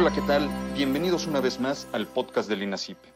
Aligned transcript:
Hola, 0.00 0.12
¿qué 0.12 0.22
tal? 0.22 0.48
Bienvenidos 0.74 1.26
una 1.26 1.40
vez 1.40 1.58
más 1.58 1.88
al 1.90 2.06
podcast 2.06 2.48
del 2.48 2.62
INACIPE. 2.62 3.12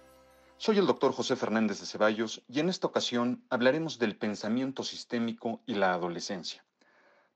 Soy 0.56 0.78
el 0.78 0.86
doctor 0.88 1.12
José 1.12 1.36
Fernández 1.36 1.78
de 1.78 1.86
Ceballos 1.86 2.42
y 2.48 2.58
en 2.58 2.68
esta 2.68 2.88
ocasión 2.88 3.44
hablaremos 3.50 4.00
del 4.00 4.16
pensamiento 4.16 4.82
sistémico 4.82 5.60
y 5.64 5.76
la 5.76 5.92
adolescencia. 5.92 6.64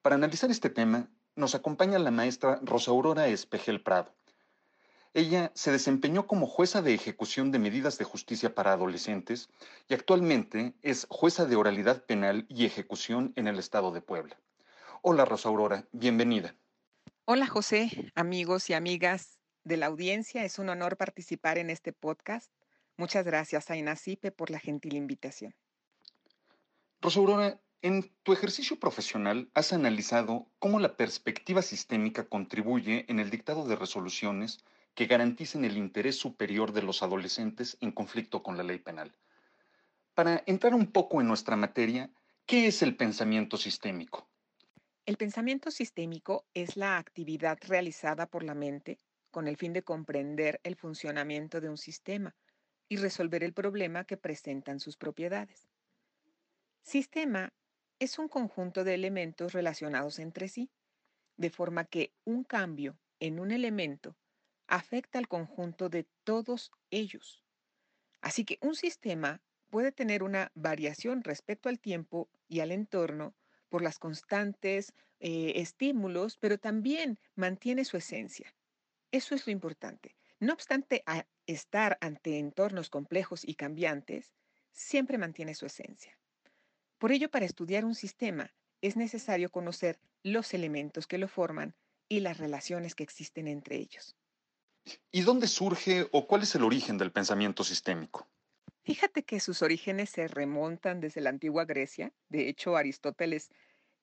Para 0.03 0.17
analizar 0.17 0.51
este 0.51 0.69
tema, 0.69 1.09
nos 1.37 1.55
acompaña 1.55 2.01
la 2.01 2.11
maestra 2.11 2.59
Rosa 2.61 2.91
Aurora 2.91 3.29
Espejel 3.29 3.85
Prado. 3.85 4.13
Ella 5.15 5.53
se 5.55 5.71
desempeñó 5.71 6.27
como 6.27 6.49
jueza 6.49 6.83
de 6.83 6.95
ejecución 6.95 7.53
de 7.53 7.61
medidas 7.61 7.99
de 7.99 8.05
justicia 8.05 8.53
para 8.53 8.73
adolescentes 8.73 9.49
y 9.87 9.95
actualmente 9.95 10.75
es 10.83 11.07
jueza 11.09 11.45
de 11.45 11.55
oralidad 11.55 12.05
penal 12.05 12.47
y 12.49 12.65
ejecución 12.65 13.33
en 13.37 13.47
el 13.47 13.61
estado 13.61 13.93
de 13.93 14.01
Puebla. 14.01 14.41
Hola 15.03 15.25
Rosa 15.25 15.51
Aurora, 15.51 15.87
bienvenida. 15.93 16.57
Hola 17.27 17.47
José, 17.47 18.13
amigos 18.17 18.71
y 18.71 18.75
amigas 18.75 19.36
de 19.67 19.77
la 19.77 19.87
audiencia, 19.87 20.45
es 20.45 20.61
un 20.61 20.69
honor 20.69 20.97
participar 20.97 21.59
en 21.59 21.71
este 21.71 21.93
podcast. 21.93 22.53
Muchas 22.97 23.25
gracias 23.25 23.69
a 23.69 23.77
Inacipe 23.77 24.31
por 24.31 24.51
la 24.51 24.61
gentil 24.61 24.95
invitación. 24.95 25.57
Rosa 27.01 27.19
Aurora, 27.19 27.61
en 27.83 28.15
tu 28.23 28.33
ejercicio 28.33 28.79
profesional 28.79 29.51
has 29.55 29.73
analizado 29.73 30.47
cómo 30.61 30.79
la 30.79 30.97
perspectiva 30.97 31.63
sistémica 31.63 32.29
contribuye 32.29 33.07
en 33.09 33.19
el 33.19 33.29
dictado 33.29 33.67
de 33.67 33.75
resoluciones 33.75 34.65
que 34.95 35.07
garanticen 35.07 35.65
el 35.65 35.77
interés 35.77 36.17
superior 36.17 36.73
de 36.73 36.83
los 36.83 37.03
adolescentes 37.03 37.77
en 37.81 37.91
conflicto 37.91 38.45
con 38.45 38.57
la 38.57 38.63
ley 38.63 38.79
penal. 38.79 39.17
Para 40.15 40.45
entrar 40.47 40.75
un 40.75 40.93
poco 40.93 41.21
en 41.21 41.27
nuestra 41.27 41.57
materia, 41.57 42.09
¿qué 42.47 42.69
es 42.69 42.83
el 42.83 42.97
pensamiento 42.97 43.57
sistémico? 43.57 44.29
El 45.07 45.17
pensamiento 45.17 45.73
sistémico 45.73 46.47
es 46.55 46.77
la 46.77 46.99
actividad 46.99 47.59
realizada 47.67 48.27
por 48.27 48.45
la 48.45 48.55
mente 48.55 49.01
con 49.37 49.49
el 49.49 49.59
fin 49.59 49.75
de 49.75 49.83
comprender 49.83 50.63
el 50.63 50.77
funcionamiento 50.77 51.61
de 51.61 51.69
un 51.69 51.77
sistema 51.77 52.35
y 52.89 52.97
resolver 52.97 53.45
el 53.45 53.53
problema 53.53 54.05
que 54.07 54.17
presentan 54.17 54.81
sus 54.81 54.97
propiedades. 54.97 55.69
Sistema 56.81 57.53
es 57.99 58.19
un 58.19 58.29
conjunto 58.29 58.83
de 58.83 58.95
elementos 58.95 59.53
relacionados 59.53 60.21
entre 60.21 60.49
sí, 60.49 60.71
de 61.37 61.51
forma 61.51 61.85
que 61.85 62.15
un 62.25 62.45
cambio 62.45 62.99
en 63.21 63.39
un 63.39 63.51
elemento 63.51 64.17
afecta 64.69 65.19
al 65.19 65.29
conjunto 65.29 65.91
de 65.91 66.07
todos 66.25 66.73
ellos. 66.91 67.45
Así 68.23 68.47
que 68.47 68.57
un 68.63 68.75
sistema 68.75 69.43
puede 69.69 69.93
tener 69.93 70.23
una 70.23 70.51
variación 70.55 71.23
respecto 71.23 71.69
al 71.69 71.79
tiempo 71.79 72.31
y 72.49 72.61
al 72.61 72.73
entorno 72.73 73.35
por 73.69 73.83
las 73.83 73.99
constantes 73.99 74.95
eh, 75.21 75.53
estímulos, 75.57 76.39
pero 76.39 76.57
también 76.57 77.19
mantiene 77.35 77.85
su 77.85 77.99
esencia. 77.99 78.56
Eso 79.13 79.35
es 79.35 79.47
lo 79.47 79.53
importante. 79.53 80.17
No 80.39 80.53
obstante 80.53 81.03
estar 81.47 81.97
ante 82.01 82.39
entornos 82.39 82.91
complejos 82.91 83.43
y 83.45 83.55
cambiantes, 83.55 84.35
siempre 84.73 85.19
mantiene 85.19 85.55
su 85.55 85.67
esencia. 85.67 86.19
Por 86.99 87.13
ello, 87.13 87.31
para 87.31 87.47
estudiar 87.47 87.85
un 87.85 87.95
sistema 87.95 88.55
es 88.83 88.97
necesario 88.97 89.51
conocer 89.51 89.99
los 90.23 90.53
elementos 90.55 91.07
que 91.07 91.19
lo 91.19 91.29
forman 91.29 91.75
y 92.09 92.21
las 92.21 92.39
relaciones 92.39 92.95
que 92.95 93.03
existen 93.03 93.49
entre 93.49 93.77
ellos. 93.77 94.17
¿Y 95.11 95.23
dónde 95.23 95.49
surge 95.49 96.07
o 96.13 96.27
cuál 96.27 96.43
es 96.43 96.55
el 96.55 96.63
origen 96.63 96.99
del 96.99 97.13
pensamiento 97.13 97.65
sistémico? 97.65 98.29
Fíjate 98.85 99.25
que 99.25 99.41
sus 99.41 99.63
orígenes 99.63 100.11
se 100.11 100.29
remontan 100.29 101.01
desde 101.01 101.21
la 101.21 101.31
antigua 101.31 101.65
Grecia. 101.65 102.13
De 102.29 102.49
hecho, 102.49 102.77
Aristóteles 102.77 103.51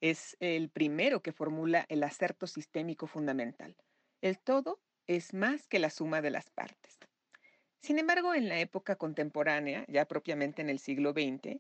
es 0.02 0.36
el 0.42 0.70
primero 0.70 1.22
que 1.22 1.32
formula 1.32 1.86
el 1.88 2.04
acerto 2.04 2.48
sistémico 2.48 3.08
fundamental. 3.08 3.78
El 4.22 4.40
todo 4.40 4.82
es 5.08 5.34
más 5.34 5.68
que 5.68 5.80
la 5.80 5.90
suma 5.90 6.22
de 6.22 6.32
las 6.32 6.50
partes. 6.50 6.98
Sin 7.80 8.00
embargo, 8.00 8.34
en 8.34 8.48
la 8.48 8.60
época 8.60 8.96
contemporánea, 8.96 9.86
ya 9.88 10.06
propiamente 10.06 10.62
en 10.62 10.70
el 10.70 10.80
siglo 10.80 11.12
XX, 11.12 11.60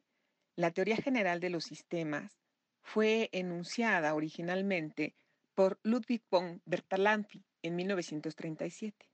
la 0.55 0.71
teoría 0.71 0.95
general 0.95 1.39
de 1.39 1.49
los 1.49 1.65
sistemas 1.65 2.39
fue 2.81 3.29
enunciada 3.31 4.13
originalmente 4.13 5.15
por 5.55 5.79
Ludwig 5.83 6.23
von 6.29 6.61
Bertalanffy 6.65 7.43
en 7.61 7.75
1937. 7.75 9.09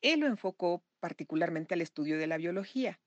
Él 0.00 0.20
lo 0.20 0.26
enfocó 0.26 0.82
particularmente 1.00 1.74
al 1.74 1.80
estudio 1.80 2.18
de 2.18 2.26
la 2.26 2.36
biología. 2.36 3.00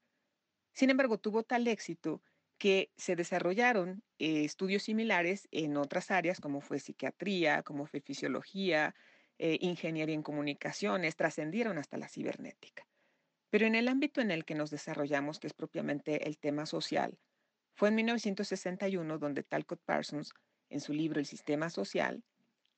Sin 0.74 0.90
embargo, 0.90 1.18
tuvo 1.18 1.44
tal 1.44 1.68
éxito 1.68 2.22
que 2.58 2.91
se 2.96 3.16
desarrollaron 3.16 4.03
eh, 4.20 4.46
estudios 4.46 4.84
similares 4.84 5.47
en 5.52 5.78
otras 5.78 6.12
áreas 6.12 6.40
como 6.40 6.62
fue 6.62 6.80
psiquiatría, 6.80 7.64
como 7.64 7.86
fue 7.86 8.02
fisiología, 8.02 8.96
eh, 9.38 9.57
ingeniería 9.62 10.16
en 10.16 10.23
comunicaciones, 10.23 11.16
trascendieron 11.16 11.78
hasta 11.78 11.97
la 11.97 12.07
cibernética. 12.07 12.88
Pero 13.50 13.66
en 13.66 13.75
el 13.75 13.88
ámbito 13.88 14.22
en 14.22 14.31
el 14.31 14.46
que 14.46 14.56
nos 14.56 14.69
desarrollamos, 14.69 15.40
que 15.40 15.47
es 15.47 15.53
propiamente 15.53 16.28
el 16.28 16.38
tema 16.38 16.66
social, 16.66 17.18
fue 17.73 17.90
en 17.90 17.96
1961 17.96 19.18
donde 19.18 19.44
Talcott 19.44 19.81
Parsons, 19.85 20.34
en 20.69 20.79
su 20.79 20.94
libro 20.94 21.19
El 21.19 21.25
sistema 21.25 21.69
social, 21.69 22.23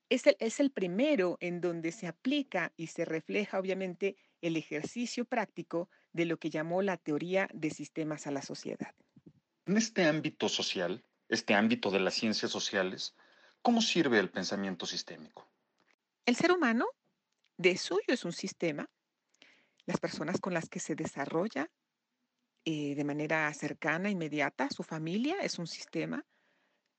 es 0.09 0.25
el, 0.25 0.37
es 0.39 0.59
el 0.59 0.71
primero 0.71 1.37
en 1.39 1.61
donde 1.61 1.91
se 1.91 2.07
aplica 2.07 2.73
y 2.77 2.87
se 2.87 3.05
refleja 3.05 3.59
obviamente 3.59 4.15
el 4.41 4.55
ejercicio 4.55 5.25
práctico 5.25 5.89
de 6.13 6.25
lo 6.25 6.37
que 6.37 6.49
llamó 6.49 6.81
la 6.81 6.97
teoría 6.97 7.49
de 7.53 7.69
sistemas 7.69 8.27
a 8.27 8.31
la 8.31 8.41
sociedad. 8.41 8.93
En 9.65 9.77
este 9.77 10.05
ámbito 10.05 10.49
social, 10.49 11.03
este 11.29 11.53
ámbito 11.53 11.91
de 11.91 11.99
las 11.99 12.13
ciencias 12.13 12.51
sociales, 12.51 13.15
¿cómo 13.61 13.81
sirve 13.81 14.19
el 14.19 14.29
pensamiento 14.29 14.85
sistémico? 14.85 15.47
El 16.27 16.35
ser 16.35 16.51
humano, 16.51 16.85
de 17.57 17.75
suyo, 17.75 18.03
es 18.09 18.23
un 18.23 18.33
sistema. 18.33 18.87
Las 19.87 19.99
personas 19.99 20.39
con 20.39 20.53
las 20.53 20.69
que 20.69 20.79
se 20.79 20.93
desarrolla 20.93 21.71
eh, 22.65 22.93
de 22.93 23.03
manera 23.03 23.51
cercana, 23.55 24.11
inmediata, 24.11 24.69
su 24.69 24.83
familia 24.83 25.37
es 25.41 25.57
un 25.57 25.65
sistema 25.65 26.23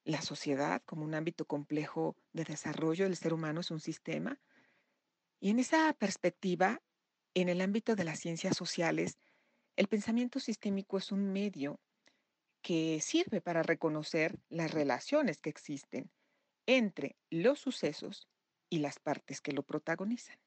la 0.08 0.22
sociedad 0.22 0.82
como 0.86 1.04
un 1.04 1.14
ámbito 1.14 1.44
complejo 1.44 2.16
de 2.32 2.44
desarrollo 2.44 3.04
del 3.04 3.16
ser 3.16 3.34
humano 3.34 3.60
es 3.60 3.70
un 3.70 3.78
sistema. 3.78 4.40
Y 5.38 5.50
en 5.50 5.58
esa 5.58 5.92
perspectiva, 5.92 6.80
en 7.34 7.50
el 7.50 7.60
ámbito 7.60 7.94
de 7.94 8.04
las 8.04 8.18
ciencias 8.18 8.56
sociales, 8.56 9.18
el 9.76 9.86
pensamiento 9.86 10.40
sistémico 10.40 10.96
es 10.96 11.12
un 11.12 11.30
medio 11.30 11.78
que 12.62 13.00
sirve 13.02 13.42
para 13.42 13.62
reconocer 13.62 14.38
las 14.48 14.70
relaciones 14.70 15.42
que 15.42 15.50
existen 15.50 16.10
entre 16.64 17.16
los 17.28 17.58
sucesos 17.58 18.26
y 18.70 18.78
las 18.78 18.98
partes 18.98 19.40
que 19.40 19.52
lo 19.52 19.62
protagonizan, 19.62 20.38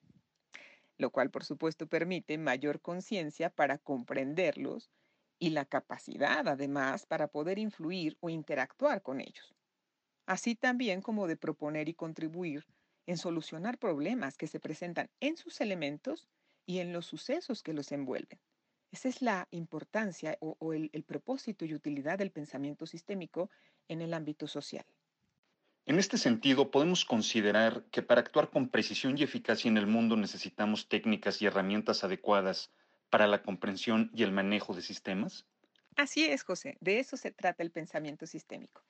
lo 0.97 1.11
cual 1.11 1.31
por 1.31 1.43
supuesto 1.43 1.87
permite 1.87 2.37
mayor 2.37 2.81
conciencia 2.81 3.49
para 3.49 3.77
comprenderlos 3.77 4.91
y 5.39 5.49
la 5.49 5.65
capacidad 5.65 6.47
además 6.47 7.05
para 7.05 7.27
poder 7.27 7.57
influir 7.57 8.17
o 8.19 8.29
interactuar 8.29 9.01
con 9.01 9.21
ellos, 9.21 9.55
así 10.25 10.55
también 10.55 11.01
como 11.01 11.27
de 11.27 11.37
proponer 11.37 11.89
y 11.89 11.93
contribuir 11.93 12.65
en 13.07 13.17
solucionar 13.17 13.77
problemas 13.77 14.37
que 14.37 14.47
se 14.47 14.59
presentan 14.59 15.09
en 15.19 15.37
sus 15.37 15.59
elementos 15.61 16.27
y 16.65 16.79
en 16.79 16.93
los 16.93 17.05
sucesos 17.05 17.63
que 17.63 17.73
los 17.73 17.91
envuelven. 17.91 18.39
Esa 18.91 19.07
es 19.07 19.21
la 19.21 19.47
importancia 19.51 20.37
o, 20.41 20.73
el, 20.73 20.89
propósito 21.03 21.65
y 21.65 21.73
utilidad 21.73 22.17
del 22.17 22.31
pensamiento 22.31 22.85
sistémico 22.85 23.49
en 23.87 24.01
el 24.01 24.13
ámbito 24.13 24.47
social. 24.47 24.85
En 25.85 25.99
este 25.99 26.17
sentido, 26.17 26.71
podemos 26.71 27.05
considerar 27.05 27.85
que 27.91 28.01
para 28.01 28.21
actuar 28.21 28.49
con 28.49 28.69
precisión 28.69 29.17
y 29.17 29.23
eficacia 29.23 29.69
en 29.69 29.77
el 29.77 29.87
mundo 29.87 30.15
necesitamos 30.15 30.87
técnicas 30.87 31.41
y 31.41 31.47
herramientas 31.47 32.03
adecuadas 32.03 32.71
para 33.09 33.27
la 33.27 33.43
comprensión 33.43 34.09
y 34.13 34.23
el 34.23 34.31
manejo 34.31 34.73
de 34.73 34.81
sistemas? 34.81 35.45
Así 35.95 36.25
es, 36.25 36.43
José. 36.43 36.77
De 36.79 36.99
eso 36.99 37.17
se 37.17 37.31
trata 37.31 37.63
el 37.63 37.71
pensamiento 37.71 38.25
sistémico. 38.25 38.83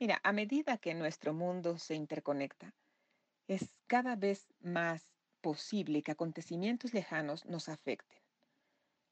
Mira, 0.00 0.20
a 0.22 0.32
medida 0.32 0.78
que 0.78 0.94
nuestro 0.94 1.34
mundo 1.34 1.78
se 1.78 1.94
interconecta, 1.94 2.74
es 3.48 3.74
cada 3.86 4.16
vez 4.16 4.46
más 4.60 5.06
posible 5.40 6.02
que 6.02 6.12
acontecimientos 6.12 6.94
lejanos 6.94 7.44
nos 7.46 7.68
afecten. 7.68 8.18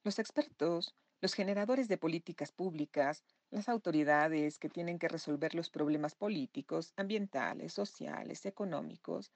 Los 0.04 0.18
expertos, 0.18 0.94
los 1.20 1.34
generadores 1.34 1.88
de 1.88 1.98
políticas 1.98 2.52
públicas, 2.52 3.24
las 3.50 3.68
autoridades 3.68 4.58
que 4.58 4.68
tienen 4.68 4.98
que 4.98 5.08
resolver 5.08 5.54
los 5.54 5.70
problemas 5.70 6.14
políticos, 6.14 6.92
ambientales, 6.96 7.72
sociales, 7.72 8.46
económicos, 8.46 9.32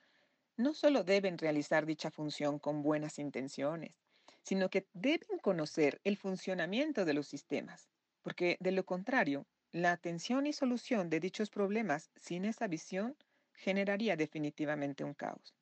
no 0.57 0.75
solo 0.75 1.05
deben 1.05 1.39
realizar 1.39 1.87
dicha 1.87 2.11
función 2.11 2.59
con 2.59 2.83
buenas 2.83 3.19
intenciones, 3.19 3.95
sino 4.43 4.69
que 4.69 4.87
deben 4.93 5.39
conocer 5.43 6.01
el 6.05 6.17
funcionamiento 6.17 7.05
de 7.05 7.15
los 7.15 7.27
sistemas, 7.29 7.89
porque 8.23 8.57
de 8.61 8.73
lo 8.73 8.85
contrario, 8.85 9.47
la 9.73 9.93
atención 9.93 10.47
y 10.47 10.53
solución 10.53 11.09
de 11.09 11.21
dichos 11.21 11.51
problemas 11.51 12.11
sin 12.17 12.45
esa 12.45 12.67
visión 12.67 13.17
generaría 13.55 14.17
definitivamente 14.17 15.05
un 15.05 15.15
caos. 15.15 15.55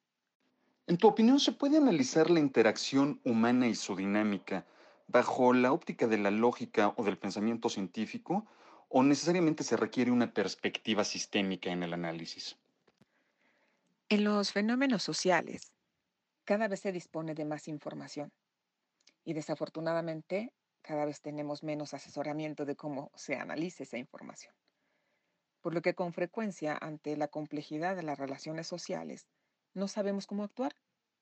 En 0.87 0.97
tu 0.97 1.06
opinión, 1.06 1.39
¿se 1.39 1.53
puede 1.53 1.77
analizar 1.77 2.31
la 2.31 2.41
interacción 2.41 3.21
humana 3.25 3.69
y 3.69 3.75
su 3.75 3.95
dinámica 3.95 4.67
bajo 5.08 5.52
la 5.52 5.72
óptica 5.72 6.06
de 6.06 6.19
la 6.19 6.31
lógica 6.31 6.94
o 6.96 7.02
del 7.02 7.19
pensamiento 7.19 7.69
científico 7.69 8.46
o 8.88 9.02
necesariamente 9.02 9.64
se 9.64 9.76
requiere 9.76 10.10
una 10.10 10.32
perspectiva 10.32 11.05
sistémica 11.05 11.70
en 11.70 11.82
el 11.82 11.93
análisis? 11.93 12.56
En 14.08 14.25
los 14.25 14.52
fenómenos 14.52 15.02
sociales, 15.02 15.72
cada 16.44 16.69
vez 16.69 16.81
se 16.81 16.93
dispone 16.93 17.34
de 17.34 17.44
más 17.44 17.69
información 17.69 18.32
y 19.25 19.34
desafortunadamente 19.34 20.52
cada 20.82 21.05
vez 21.05 21.20
tenemos 21.20 21.62
menos 21.62 21.93
asesoramiento 21.93 22.64
de 22.64 22.76
cómo 22.76 23.11
se 23.14 23.37
analice 23.37 23.82
esa 23.82 23.99
información. 23.99 24.54
Por 25.61 25.75
lo 25.75 25.82
que 25.82 25.94
con 25.94 26.12
frecuencia, 26.12 26.78
ante 26.81 27.16
la 27.16 27.28
complejidad 27.28 27.96
de 27.96 28.02
las 28.02 28.19
relaciones 28.19 28.66
sociales, 28.66 29.26
no 29.75 29.88
sabemos 29.88 30.26
cómo 30.26 30.44
actuar 30.44 30.75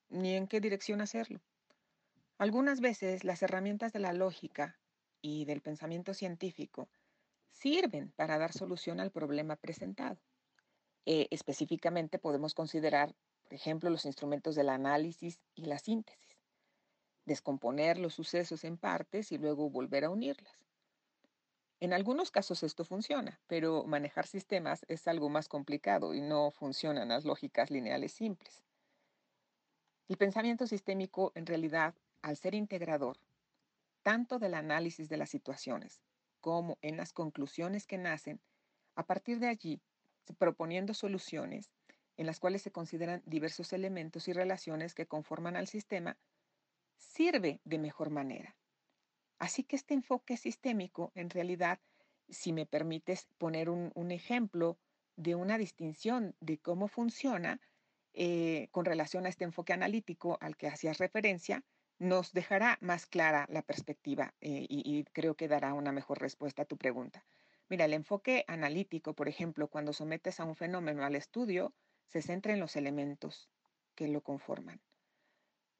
ni 0.08 0.34
en 0.34 0.46
qué 0.46 0.60
dirección 0.60 1.00
hacerlo. 1.00 1.40
Algunas 2.38 2.80
veces 2.80 3.24
las 3.24 3.42
herramientas 3.42 3.94
de 3.94 3.98
la 3.98 4.12
lógica 4.12 4.78
y 5.22 5.46
del 5.46 5.62
pensamiento 5.62 6.12
científico 6.12 6.90
sirven 7.48 8.12
para 8.12 8.36
dar 8.36 8.52
solución 8.52 9.00
al 9.00 9.10
problema 9.10 9.56
presentado. 9.56 10.20
Eh, 11.06 11.28
específicamente 11.30 12.18
podemos 12.18 12.52
considerar, 12.52 13.16
por 13.42 13.54
ejemplo, 13.54 13.88
los 13.88 14.04
instrumentos 14.04 14.54
del 14.54 14.68
análisis 14.68 15.40
y 15.54 15.64
la 15.64 15.78
síntesis, 15.78 16.36
descomponer 17.24 17.96
los 17.96 18.14
sucesos 18.14 18.64
en 18.64 18.76
partes 18.76 19.32
y 19.32 19.38
luego 19.38 19.70
volver 19.70 20.04
a 20.04 20.10
unirlas. 20.10 20.66
En 21.80 21.94
algunos 21.94 22.30
casos 22.30 22.62
esto 22.62 22.84
funciona, 22.84 23.40
pero 23.46 23.84
manejar 23.84 24.26
sistemas 24.26 24.84
es 24.88 25.08
algo 25.08 25.30
más 25.30 25.48
complicado 25.48 26.12
y 26.12 26.20
no 26.20 26.50
funcionan 26.50 27.08
las 27.08 27.24
lógicas 27.24 27.70
lineales 27.70 28.12
simples. 28.12 28.62
El 30.08 30.18
pensamiento 30.18 30.66
sistémico, 30.66 31.32
en 31.34 31.46
realidad, 31.46 31.94
al 32.22 32.36
ser 32.36 32.54
integrador, 32.54 33.18
tanto 34.02 34.38
del 34.38 34.54
análisis 34.54 35.08
de 35.08 35.16
las 35.16 35.30
situaciones 35.30 36.00
como 36.40 36.78
en 36.80 36.96
las 36.96 37.12
conclusiones 37.12 37.86
que 37.86 37.98
nacen, 37.98 38.40
a 38.94 39.04
partir 39.04 39.40
de 39.40 39.48
allí, 39.48 39.80
proponiendo 40.38 40.94
soluciones 40.94 41.72
en 42.16 42.26
las 42.26 42.40
cuales 42.40 42.62
se 42.62 42.70
consideran 42.70 43.22
diversos 43.26 43.72
elementos 43.72 44.28
y 44.28 44.32
relaciones 44.32 44.94
que 44.94 45.06
conforman 45.06 45.56
al 45.56 45.66
sistema, 45.66 46.16
sirve 46.96 47.60
de 47.64 47.78
mejor 47.78 48.10
manera. 48.10 48.56
Así 49.38 49.64
que 49.64 49.76
este 49.76 49.94
enfoque 49.94 50.36
sistémico, 50.36 51.12
en 51.14 51.28
realidad, 51.28 51.78
si 52.28 52.52
me 52.52 52.66
permites 52.66 53.28
poner 53.38 53.68
un, 53.68 54.10
ejemplo 54.10 54.78
de 55.16 55.34
una 55.34 55.58
distinción 55.58 56.34
de 56.40 56.58
cómo 56.58 56.88
funciona 56.88 57.60
eh, 58.14 58.68
con 58.70 58.84
relación 58.84 59.26
a 59.26 59.28
este 59.28 59.44
enfoque 59.44 59.72
analítico 59.72 60.38
al 60.40 60.56
que 60.56 60.68
hacías 60.68 60.98
referencia, 60.98 61.64
nos 61.98 62.32
dejará 62.32 62.78
más 62.80 63.06
clara 63.06 63.46
la 63.48 63.62
perspectiva 63.62 64.34
eh, 64.40 64.66
y, 64.68 65.04
creo 65.04 65.34
que 65.34 65.48
dará 65.48 65.72
una 65.74 65.92
mejor 65.92 66.20
respuesta 66.20 66.62
a 66.62 66.66
tu 66.66 66.76
pregunta. 66.76 67.24
Mira, 67.68 67.86
el 67.86 67.94
enfoque 67.94 68.44
analítico, 68.48 69.14
por 69.14 69.28
ejemplo, 69.28 69.68
cuando 69.68 69.92
sometes 69.92 70.38
a 70.38 70.44
un 70.44 70.54
fenómeno 70.54 71.04
al 71.04 71.16
estudio, 71.16 71.74
se 72.06 72.22
centra 72.22 72.52
en 72.52 72.60
los 72.60 72.76
elementos 72.76 73.48
que 73.94 74.08
lo 74.08 74.20
conforman. 74.20 74.80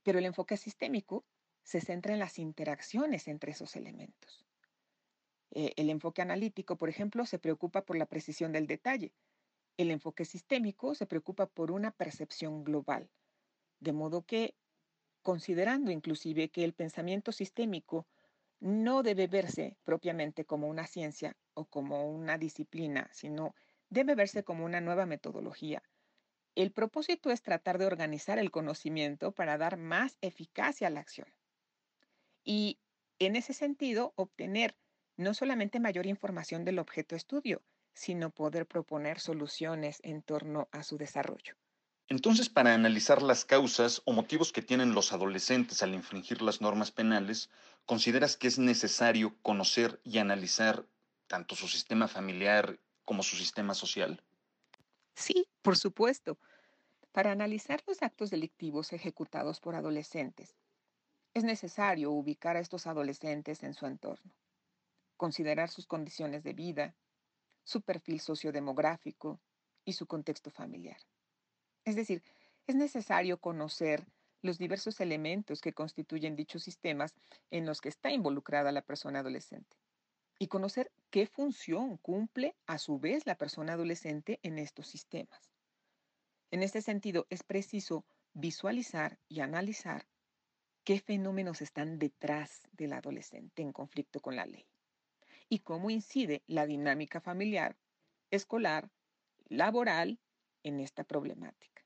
Pero 0.03 0.19
el 0.19 0.25
enfoque 0.25 0.57
sistémico 0.57 1.25
se 1.63 1.81
centra 1.81 2.15
en 2.15 2.19
las 2.19 2.39
interacciones 2.39 3.29
entre 3.29 3.53
esos 3.53 3.77
elementos. 3.77 4.47
Eh, 5.51 5.73
el 5.77 5.91
enfoque 5.91 6.23
analítico, 6.23 6.77
por 6.77 6.89
ejemplo, 6.89 7.27
se 7.27 7.39
preocupa 7.39 7.85
por 7.85 7.97
la 7.97 8.07
precisión 8.07 8.53
del 8.53 8.67
detalle. 8.67 9.13
El 9.77 9.91
enfoque 9.91 10.25
sistémico 10.25 10.95
se 10.95 11.07
preocupa 11.07 11.47
por 11.47 11.71
una 11.71 11.91
percepción 11.91 12.65
global. 12.65 13.11
De 13.81 13.93
modo 13.93 14.23
que 14.23 14.55
considerando 15.27 15.91
inclusive 15.91 16.51
que 16.51 16.63
el 16.63 16.73
pensamiento 16.73 17.33
sistémico 17.33 18.07
no 18.61 19.03
debe 19.03 19.27
verse 19.27 19.77
propiamente 19.83 20.45
como 20.45 20.69
una 20.69 20.87
ciencia 20.87 21.37
o 21.55 21.65
como 21.65 22.09
una 22.09 22.39
disciplina, 22.39 23.11
sino 23.13 23.53
debe 23.91 24.15
verse 24.15 24.45
como 24.45 24.65
una 24.65 24.81
nueva 24.81 25.05
metodología. 25.05 25.83
El 26.55 26.71
propósito 26.71 27.33
es 27.33 27.43
tratar 27.43 27.77
de 27.79 27.87
organizar 27.87 28.39
el 28.39 28.53
conocimiento 28.53 29.33
para 29.33 29.59
dar 29.59 29.79
más 29.79 30.17
eficacia 30.21 30.87
a 30.87 30.91
la 30.91 31.01
acción. 31.01 31.27
Y 32.45 32.79
en 33.19 33.35
ese 33.35 33.53
sentido, 33.53 34.13
obtener 34.15 34.77
no 35.17 35.35
solamente 35.35 35.81
mayor 35.81 36.07
información 36.07 36.65
del 36.65 36.79
objeto 36.79 37.17
estudio, 37.17 37.65
sino 37.95 38.31
poder 38.31 38.65
proponer 38.65 39.19
soluciones 39.19 39.99
en 40.05 40.23
torno 40.23 40.69
a 40.71 40.85
su 40.85 40.99
desarrollo. 40.99 41.57
Entonces, 42.09 42.49
para 42.49 42.75
analizar 42.75 43.23
las 43.23 43.45
causas 43.45 44.03
o 44.07 44.13
motivos 44.13 44.53
que 44.53 44.61
tienen 44.61 44.93
los 44.93 45.13
adolescentes 45.13 45.85
al 45.85 45.95
infringir 45.95 46.43
las 46.43 46.61
normas 46.61 46.91
penales, 46.91 47.49
¿consideras 47.85 48.37
que 48.37 48.49
es 48.49 48.59
necesario 48.59 49.39
conocer 49.43 50.01
y 50.03 50.19
analizar 50.19 50.89
tanto 51.29 51.55
su 51.55 51.69
sistema 51.69 52.09
familiar 52.09 52.81
como 53.05 53.23
su 53.23 53.37
sistema 53.37 53.75
social? 53.75 54.25
Sí, 55.17 55.49
por 55.63 55.77
supuesto. 55.77 56.39
Para 57.13 57.33
analizar 57.33 57.83
los 57.87 58.03
actos 58.03 58.31
delictivos 58.31 58.93
ejecutados 58.93 59.61
por 59.61 59.75
adolescentes, 59.77 60.57
es 61.35 61.45
necesario 61.45 62.13
ubicar 62.13 62.57
a 62.57 62.61
estos 62.61 62.87
adolescentes 62.87 63.63
en 63.65 63.75
su 63.75 63.87
entorno, 63.87 64.33
considerar 65.17 65.71
sus 65.71 65.87
condiciones 65.87 66.45
de 66.45 66.55
vida, 66.55 66.97
su 67.65 67.83
perfil 67.83 68.21
sociodemográfico 68.21 69.43
y 69.85 69.95
su 69.95 70.07
contexto 70.07 70.51
familiar. 70.51 70.99
Es 71.87 71.95
decir, 71.95 72.23
es 72.67 72.75
necesario 72.75 73.39
conocer 73.39 74.07
los 74.43 74.59
diversos 74.59 75.01
elementos 75.01 75.61
que 75.61 75.73
constituyen 75.73 76.35
dichos 76.35 76.65
sistemas 76.65 77.15
en 77.51 77.65
los 77.65 77.81
que 77.81 77.89
está 77.89 78.11
involucrada 78.11 78.73
la 78.73 78.83
persona 78.83 79.21
adolescente 79.21 79.77
y 80.39 80.49
conocer 80.49 80.91
qué 81.11 81.27
función 81.27 81.97
cumple 81.97 82.57
a 82.67 82.79
su 82.79 82.99
vez 82.99 83.25
la 83.25 83.37
persona 83.37 83.75
adolescente 83.75 84.41
en 84.43 84.59
estos 84.59 84.89
sistemas. 84.89 85.53
En 86.51 86.65
este 86.65 86.83
sentido, 86.83 87.27
es 87.31 87.45
preciso 87.45 88.05
visualizar 88.35 89.19
y 89.29 89.41
analizar 89.41 90.09
qué 90.83 90.99
fenómenos 90.99 91.63
están 91.63 92.01
detrás 92.01 92.63
del 92.73 92.95
adolescente 92.95 93.63
en 93.63 93.73
conflicto 93.73 94.21
con 94.21 94.35
la 94.35 94.45
ley 94.45 94.67
y 95.49 95.61
cómo 95.61 95.91
incide 95.91 96.43
la 96.49 96.67
dinámica 96.67 97.21
familiar, 97.21 97.77
escolar, 98.31 98.91
laboral 99.49 100.19
en 100.67 100.81
esta 100.81 101.05
problemática. 101.05 101.85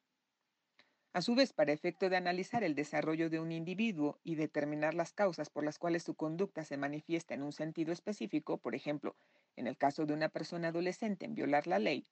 A 1.13 1.23
su 1.23 1.35
vez, 1.35 1.53
para 1.53 1.73
efecto 1.73 2.09
de 2.09 2.17
analizar 2.17 2.65
el 2.65 2.75
desarrollo 2.75 3.29
de 3.29 3.41
un 3.41 3.53
individuo 3.53 4.21
y 4.23 4.37
determinar 4.37 4.95
las 4.95 5.13
causas 5.13 5.51
por 5.51 5.65
las 5.65 5.79
cuales 5.79 6.05
su 6.05 6.15
conducta 6.15 6.65
se 6.65 6.77
manifiesta 6.77 7.35
en 7.35 7.43
un 7.43 7.53
sentido 7.53 7.93
específico, 7.93 8.59
por 8.59 8.75
ejemplo, 8.75 9.17
en 9.57 9.67
el 9.67 9.77
caso 9.77 10.07
de 10.07 10.15
una 10.15 10.29
persona 10.29 10.69
adolescente 10.69 11.27
en 11.27 11.35
violar 11.35 11.67
la 11.67 11.79
ley, 11.79 12.07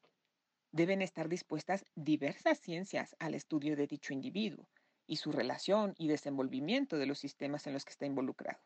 deben 0.72 1.00
estar 1.00 1.28
dispuestas 1.28 1.84
diversas 1.94 2.58
ciencias 2.58 3.16
al 3.18 3.34
estudio 3.34 3.76
de 3.76 3.86
dicho 3.86 4.12
individuo 4.12 4.68
y 5.06 5.16
su 5.16 5.32
relación 5.32 5.94
y 5.96 6.08
desenvolvimiento 6.08 6.98
de 6.98 7.06
los 7.06 7.18
sistemas 7.18 7.66
en 7.66 7.72
los 7.72 7.86
que 7.86 7.92
está 7.92 8.04
involucrado. 8.04 8.60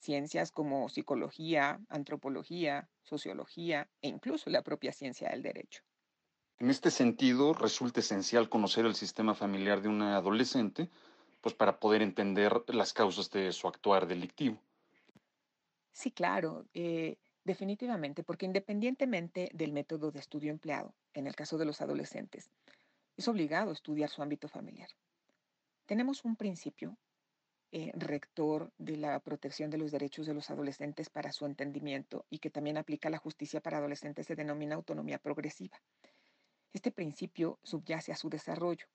Ciencias 0.00 0.50
como 0.50 0.90
psicología, 0.90 1.80
antropología, 1.88 2.90
sociología 3.02 3.88
e 4.02 4.08
incluso 4.08 4.50
la 4.50 4.62
propia 4.62 4.92
ciencia 4.92 5.30
del 5.30 5.42
derecho. 5.42 5.82
En 6.58 6.70
este 6.70 6.90
sentido, 6.90 7.52
resulta 7.52 8.00
esencial 8.00 8.48
conocer 8.48 8.86
el 8.86 8.94
sistema 8.94 9.34
familiar 9.34 9.82
de 9.82 9.88
un 9.88 10.00
adolescente, 10.00 10.88
pues 11.42 11.54
para 11.54 11.78
poder 11.78 12.00
entender 12.00 12.62
las 12.68 12.94
causas 12.94 13.30
de 13.30 13.52
su 13.52 13.68
actuar 13.68 14.06
delictivo. 14.06 14.58
Sí, 15.92 16.10
claro, 16.10 16.66
eh, 16.72 17.18
definitivamente, 17.44 18.22
porque 18.22 18.46
independientemente 18.46 19.50
del 19.52 19.72
método 19.72 20.10
de 20.10 20.18
estudio 20.18 20.50
empleado, 20.50 20.94
en 21.12 21.26
el 21.26 21.36
caso 21.36 21.58
de 21.58 21.66
los 21.66 21.80
adolescentes, 21.82 22.50
es 23.16 23.28
obligado 23.28 23.72
estudiar 23.72 24.08
su 24.08 24.22
ámbito 24.22 24.48
familiar. 24.48 24.88
Tenemos 25.86 26.24
un 26.24 26.36
principio 26.36 26.96
eh, 27.70 27.92
rector 27.94 28.72
de 28.78 28.96
la 28.96 29.20
protección 29.20 29.70
de 29.70 29.78
los 29.78 29.90
derechos 29.90 30.26
de 30.26 30.34
los 30.34 30.50
adolescentes 30.50 31.10
para 31.10 31.32
su 31.32 31.46
entendimiento 31.46 32.24
y 32.30 32.38
que 32.38 32.50
también 32.50 32.76
aplica 32.78 33.10
la 33.10 33.18
justicia 33.18 33.60
para 33.60 33.78
adolescentes, 33.78 34.26
se 34.26 34.36
denomina 34.36 34.74
autonomía 34.74 35.18
progresiva. 35.18 35.80
Este 36.72 36.90
principio 36.90 37.58
subyace 37.62 38.12
a 38.12 38.16
su 38.16 38.28
desarrollo, 38.28 38.86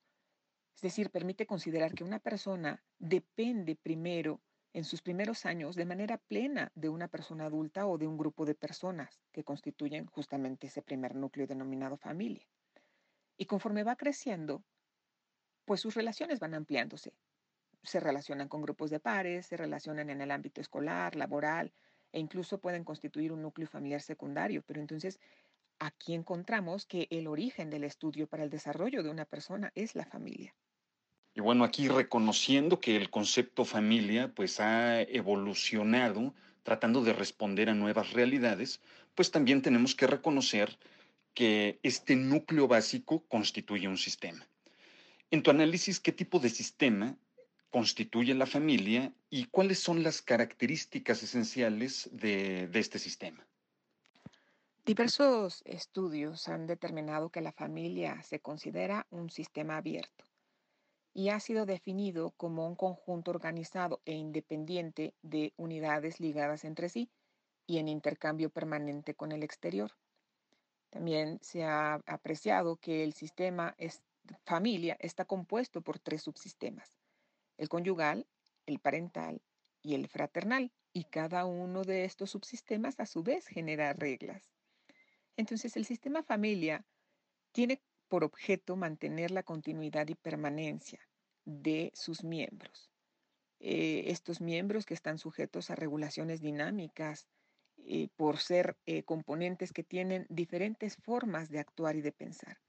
es 0.76 0.82
decir, 0.82 1.12
permite 1.12 1.46
considerar 1.46 1.94
que 1.94 2.04
una 2.04 2.20
persona 2.20 2.84
depende 2.98 3.76
primero, 3.76 4.42
en 4.74 4.86
sus 4.86 5.02
primeros 5.02 5.46
años, 5.46 5.76
de 5.76 5.86
manera 5.86 6.18
plena 6.18 6.72
de 6.76 6.90
una 6.90 7.08
persona 7.08 7.46
adulta 7.46 7.86
o 7.88 7.98
de 7.98 8.08
un 8.08 8.18
grupo 8.18 8.46
de 8.46 8.56
personas 8.56 9.22
que 9.32 9.44
constituyen 9.44 10.06
justamente 10.08 10.68
ese 10.68 10.82
primer 10.82 11.14
núcleo 11.14 11.46
denominado 11.46 11.98
familia. 11.98 12.48
Y 13.38 13.46
conforme 13.46 13.84
va 13.84 13.96
creciendo, 13.96 14.64
pues 15.66 15.82
sus 15.82 15.94
relaciones 15.94 16.40
van 16.40 16.54
ampliándose. 16.54 17.14
Se 17.84 18.00
relacionan 18.00 18.48
con 18.48 18.62
grupos 18.62 18.90
de 18.90 19.00
pares, 19.00 19.48
se 19.48 19.58
relacionan 19.58 20.10
en 20.10 20.22
el 20.22 20.32
ámbito 20.32 20.62
escolar, 20.62 21.16
laboral, 21.16 21.74
e 22.12 22.20
incluso 22.20 22.60
pueden 22.60 22.84
constituir 22.84 23.32
un 23.32 23.42
núcleo 23.42 23.68
familiar 23.68 24.02
secundario, 24.02 24.64
pero 24.66 24.82
entonces 24.82 25.20
aquí 25.82 26.14
encontramos 26.14 26.86
que 26.86 27.08
el 27.10 27.28
origen 27.28 27.70
del 27.72 27.84
estudio 27.84 28.28
para 28.28 28.44
el 28.44 28.52
desarrollo 28.52 29.02
de 29.02 29.10
una 29.10 29.26
persona 29.26 29.72
es 29.76 29.96
la 29.96 30.06
familia. 30.06 30.54
Y 31.34 31.42
bueno, 31.42 31.64
aquí 31.64 31.88
reconociendo 31.88 32.80
que 32.80 32.96
el 32.96 33.10
concepto 33.10 33.66
familia 33.66 34.32
pues 34.34 34.60
ha 34.60 35.02
evolucionado 35.02 36.36
tratando 36.64 37.04
de 37.04 37.14
responder 37.14 37.70
a 37.70 37.74
nuevas 37.74 38.14
realidades, 38.14 38.80
pues 39.16 39.32
también 39.32 39.64
tenemos 39.64 39.96
que 39.96 40.06
reconocer 40.06 40.78
que 41.34 41.80
este 41.82 42.16
núcleo 42.16 42.68
básico 42.68 43.26
constituye 43.28 43.88
un 43.88 43.98
sistema. 43.98 44.46
En 45.32 45.42
tu 45.42 45.50
análisis, 45.50 46.00
¿qué 46.00 46.12
tipo 46.12 46.40
de 46.40 46.50
sistema 46.50 47.18
constituye 47.72 48.36
la 48.36 48.46
familia 48.46 49.12
y 49.32 49.46
cuáles 49.46 49.80
son 49.80 50.04
las 50.04 50.22
características 50.22 51.24
esenciales 51.24 52.10
de, 52.12 52.68
de 52.68 52.80
este 52.80 53.00
sistema? 53.00 53.48
Diversos 54.84 55.62
estudios 55.66 56.48
han 56.48 56.66
determinado 56.66 57.30
que 57.30 57.42
la 57.42 57.52
familia 57.52 58.24
se 58.24 58.40
considera 58.40 59.06
un 59.12 59.30
sistema 59.30 59.78
abierto 59.78 60.26
y 61.14 61.30
ha 61.30 61.40
sido 61.40 61.68
definido 61.68 62.32
como 62.32 62.66
un 62.68 62.76
conjunto 62.76 63.30
organizado 63.30 64.02
e 64.06 64.14
independiente 64.14 65.14
de 65.22 65.54
unidades 65.56 66.20
ligadas 66.20 66.66
entre 66.66 66.90
sí 66.90 67.12
y 67.68 67.78
en 67.78 67.90
intercambio 67.90 68.50
permanente 68.50 69.14
con 69.14 69.32
el 69.32 69.44
exterior. 69.44 69.92
También 70.90 71.38
se 71.44 71.64
ha 71.64 72.02
apreciado 72.08 72.78
que 72.78 73.04
el 73.04 73.14
sistema 73.14 73.76
familia 74.46 74.98
está 75.00 75.26
compuesto 75.26 75.82
por 75.82 76.00
tres 76.00 76.24
subsistemas, 76.24 76.98
el 77.58 77.70
conyugal, 77.70 78.26
el 78.66 78.80
parental 78.80 79.44
y 79.84 79.94
el 79.94 80.08
fraternal, 80.08 80.72
y 80.92 81.04
cada 81.04 81.46
uno 81.46 81.84
de 81.84 82.04
estos 82.04 82.32
subsistemas 82.32 83.00
a 83.00 83.06
su 83.06 83.22
vez 83.22 83.46
genera 83.46 83.94
reglas. 83.94 84.52
Entonces 85.42 85.76
el 85.76 85.86
sistema 85.86 86.22
familia 86.22 86.86
tiene 87.52 87.82
por 88.08 88.24
objeto 88.24 88.76
mantener 88.76 89.32
la 89.32 89.42
continuidad 89.42 90.08
y 90.08 90.14
permanencia 90.14 91.00
de 91.46 91.92
sus 91.96 92.24
miembros. 92.24 92.92
Eh, 93.60 94.04
estos 94.12 94.40
miembros 94.40 94.86
que 94.86 94.94
están 94.94 95.18
sujetos 95.18 95.72
a 95.72 95.76
regulaciones 95.76 96.42
dinámicas 96.42 97.28
eh, 97.78 98.10
por 98.16 98.38
ser 98.38 98.78
eh, 98.86 99.02
componentes 99.02 99.74
que 99.74 99.84
tienen 99.84 100.28
diferentes 100.30 100.98
formas 100.98 101.50
de 101.50 101.58
actuar 101.58 101.96
y 101.96 102.02
de 102.02 102.12
pensar. 102.12 102.62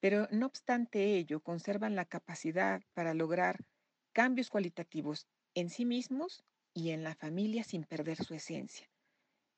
Pero 0.00 0.26
no 0.30 0.46
obstante 0.46 1.16
ello, 1.16 1.40
conservan 1.40 1.96
la 1.96 2.06
capacidad 2.06 2.80
para 2.94 3.12
lograr 3.12 3.66
cambios 4.14 4.48
cualitativos 4.48 5.26
en 5.54 5.68
sí 5.68 5.84
mismos 5.84 6.44
y 6.72 6.92
en 6.92 7.04
la 7.04 7.14
familia 7.14 7.62
sin 7.62 7.84
perder 7.84 8.24
su 8.24 8.32
esencia. 8.32 8.88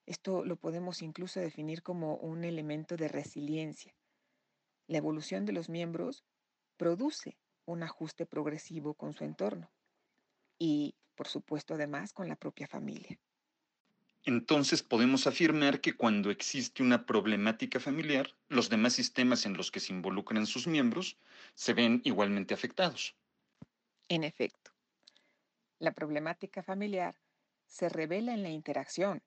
Esto 0.07 0.45
lo 0.45 0.57
podemos 0.57 1.03
incluso 1.03 1.41
definir 1.41 1.83
como 1.83 2.17
un 2.17 2.45
elemento 2.45 2.97
de 2.97 3.09
resiliencia. 3.09 3.93
La 4.87 4.99
evolución 4.99 5.45
de 5.45 5.53
los 5.53 5.69
miembros 5.69 6.25
produce 6.77 7.39
un 7.65 7.83
ajuste 7.83 8.25
progresivo 8.25 8.95
con 8.95 9.15
su 9.15 9.25
entorno 9.25 9.73
y, 10.59 10.95
por 11.17 11.27
supuesto, 11.27 11.75
además 11.75 12.13
con 12.13 12.29
la 12.29 12.37
propia 12.37 12.69
familia. 12.69 13.19
Entonces 14.25 14.83
podemos 14.83 15.27
afirmar 15.27 15.81
que 15.81 15.97
cuando 15.97 16.31
existe 16.31 16.83
una 16.83 17.07
problemática 17.07 17.81
familiar, 17.81 18.37
los 18.49 18.69
demás 18.69 18.93
sistemas 18.93 19.47
en 19.47 19.57
los 19.57 19.71
que 19.71 19.81
se 19.81 19.93
involucran 19.93 20.47
sus 20.47 20.67
miembros 20.67 21.19
se 21.55 21.75
ven 21.75 22.01
igualmente 22.05 22.55
afectados. 22.55 23.17
En 24.09 24.25
efecto, 24.25 24.73
la 25.79 25.93
problemática 25.93 26.63
familiar 26.63 27.17
se 27.67 27.89
revela 27.89 28.35
en 28.35 28.43
la 28.43 28.51
interacción 28.51 29.23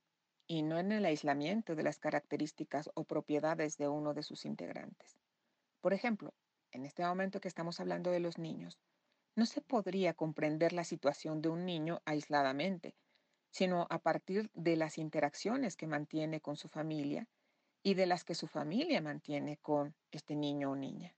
y 0.49 0.63
no 0.63 0.79
en 0.79 0.91
el 0.91 1.05
aislamiento 1.05 1.75
de 1.75 1.83
las 1.83 1.99
características 1.99 2.89
o 2.95 3.03
propiedades 3.03 3.77
de 3.77 3.87
uno 3.87 4.15
de 4.15 4.23
sus 4.23 4.45
integrantes. 4.45 5.15
Por 5.79 5.93
ejemplo, 5.93 6.33
en 6.71 6.85
este 6.85 7.03
momento 7.03 7.39
que 7.39 7.47
estamos 7.47 7.79
hablando 7.79 8.09
de 8.09 8.19
los 8.19 8.39
niños, 8.39 8.79
no 9.35 9.45
se 9.45 9.61
podría 9.61 10.15
comprender 10.15 10.73
la 10.73 10.83
situación 10.83 11.43
de 11.43 11.49
un 11.49 11.67
niño 11.67 12.01
aisladamente, 12.03 12.95
sino 13.51 13.85
a 13.91 13.99
partir 13.99 14.49
de 14.55 14.75
las 14.75 14.97
interacciones 14.97 15.77
que 15.77 15.85
mantiene 15.85 16.41
con 16.41 16.57
su 16.57 16.67
familia 16.67 17.27
y 17.83 17.93
de 17.93 18.07
las 18.07 18.23
que 18.23 18.33
su 18.33 18.47
familia 18.47 19.01
mantiene 19.01 19.57
con 19.57 19.93
este 20.09 20.35
niño 20.35 20.71
o 20.71 20.75
niña. 20.75 21.15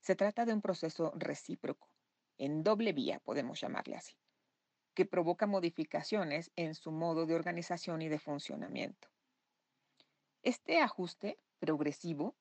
Se 0.00 0.14
trata 0.14 0.44
de 0.44 0.54
un 0.54 0.62
proceso 0.62 1.12
recíproco, 1.16 1.88
en 2.38 2.62
doble 2.62 2.92
vía, 2.92 3.18
podemos 3.18 3.60
llamarle 3.60 3.96
así 3.96 4.14
que 4.94 5.06
provoca 5.06 5.46
modificaciones 5.46 6.50
en 6.56 6.74
su 6.74 6.92
modo 6.92 7.26
de 7.26 7.34
organización 7.34 8.02
y 8.02 8.08
de 8.08 8.18
funcionamiento. 8.18 9.08
Este 10.42 10.80
ajuste 10.80 11.38
progresivo 11.58 12.34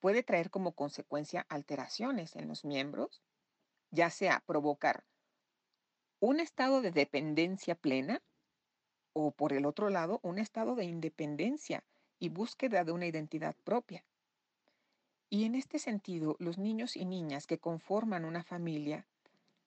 puede 0.00 0.22
traer 0.22 0.50
como 0.50 0.72
consecuencia 0.72 1.46
alteraciones 1.48 2.36
en 2.36 2.48
los 2.48 2.64
miembros, 2.64 3.22
ya 3.90 4.10
sea 4.10 4.42
provocar 4.46 5.04
un 6.20 6.40
estado 6.40 6.80
de 6.80 6.90
dependencia 6.90 7.74
plena 7.74 8.22
o 9.12 9.30
por 9.30 9.52
el 9.52 9.64
otro 9.64 9.90
lado 9.90 10.20
un 10.22 10.38
estado 10.38 10.74
de 10.74 10.84
independencia 10.84 11.84
y 12.18 12.28
búsqueda 12.28 12.84
de 12.84 12.92
una 12.92 13.06
identidad 13.06 13.54
propia. 13.64 14.04
Y 15.28 15.44
en 15.44 15.54
este 15.54 15.78
sentido, 15.78 16.36
los 16.38 16.58
niños 16.58 16.96
y 16.96 17.04
niñas 17.04 17.46
que 17.46 17.58
conforman 17.58 18.24
una 18.24 18.44
familia 18.44 19.06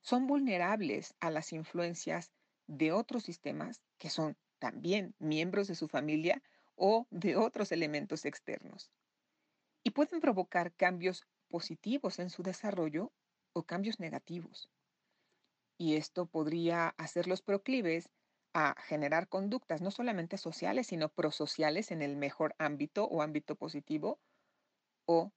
son 0.01 0.27
vulnerables 0.27 1.15
a 1.19 1.29
las 1.31 1.53
influencias 1.53 2.31
de 2.67 2.91
otros 2.91 3.23
sistemas 3.23 3.81
que 3.97 4.09
son 4.09 4.37
también 4.59 5.15
miembros 5.19 5.67
de 5.67 5.75
su 5.75 5.87
familia 5.87 6.41
o 6.75 7.07
de 7.09 7.35
otros 7.35 7.71
elementos 7.71 8.25
externos. 8.25 8.91
Y 9.83 9.91
pueden 9.91 10.21
provocar 10.21 10.73
cambios 10.73 11.25
positivos 11.49 12.19
en 12.19 12.29
su 12.29 12.43
desarrollo 12.43 13.11
o 13.53 13.63
cambios 13.63 13.99
negativos. 13.99 14.69
Y 15.77 15.95
esto 15.95 16.25
podría 16.25 16.89
hacerlos 16.97 17.41
proclives 17.41 18.09
a 18.53 18.75
generar 18.81 19.27
conductas 19.29 19.81
no 19.81 19.91
solamente 19.91 20.37
sociales, 20.37 20.87
sino 20.87 21.09
prosociales 21.09 21.91
en 21.91 22.01
el 22.01 22.17
mejor 22.17 22.55
ámbito 22.57 23.05
o 23.05 23.21
ámbito 23.21 23.55
positivo, 23.55 24.19
o 25.05 25.31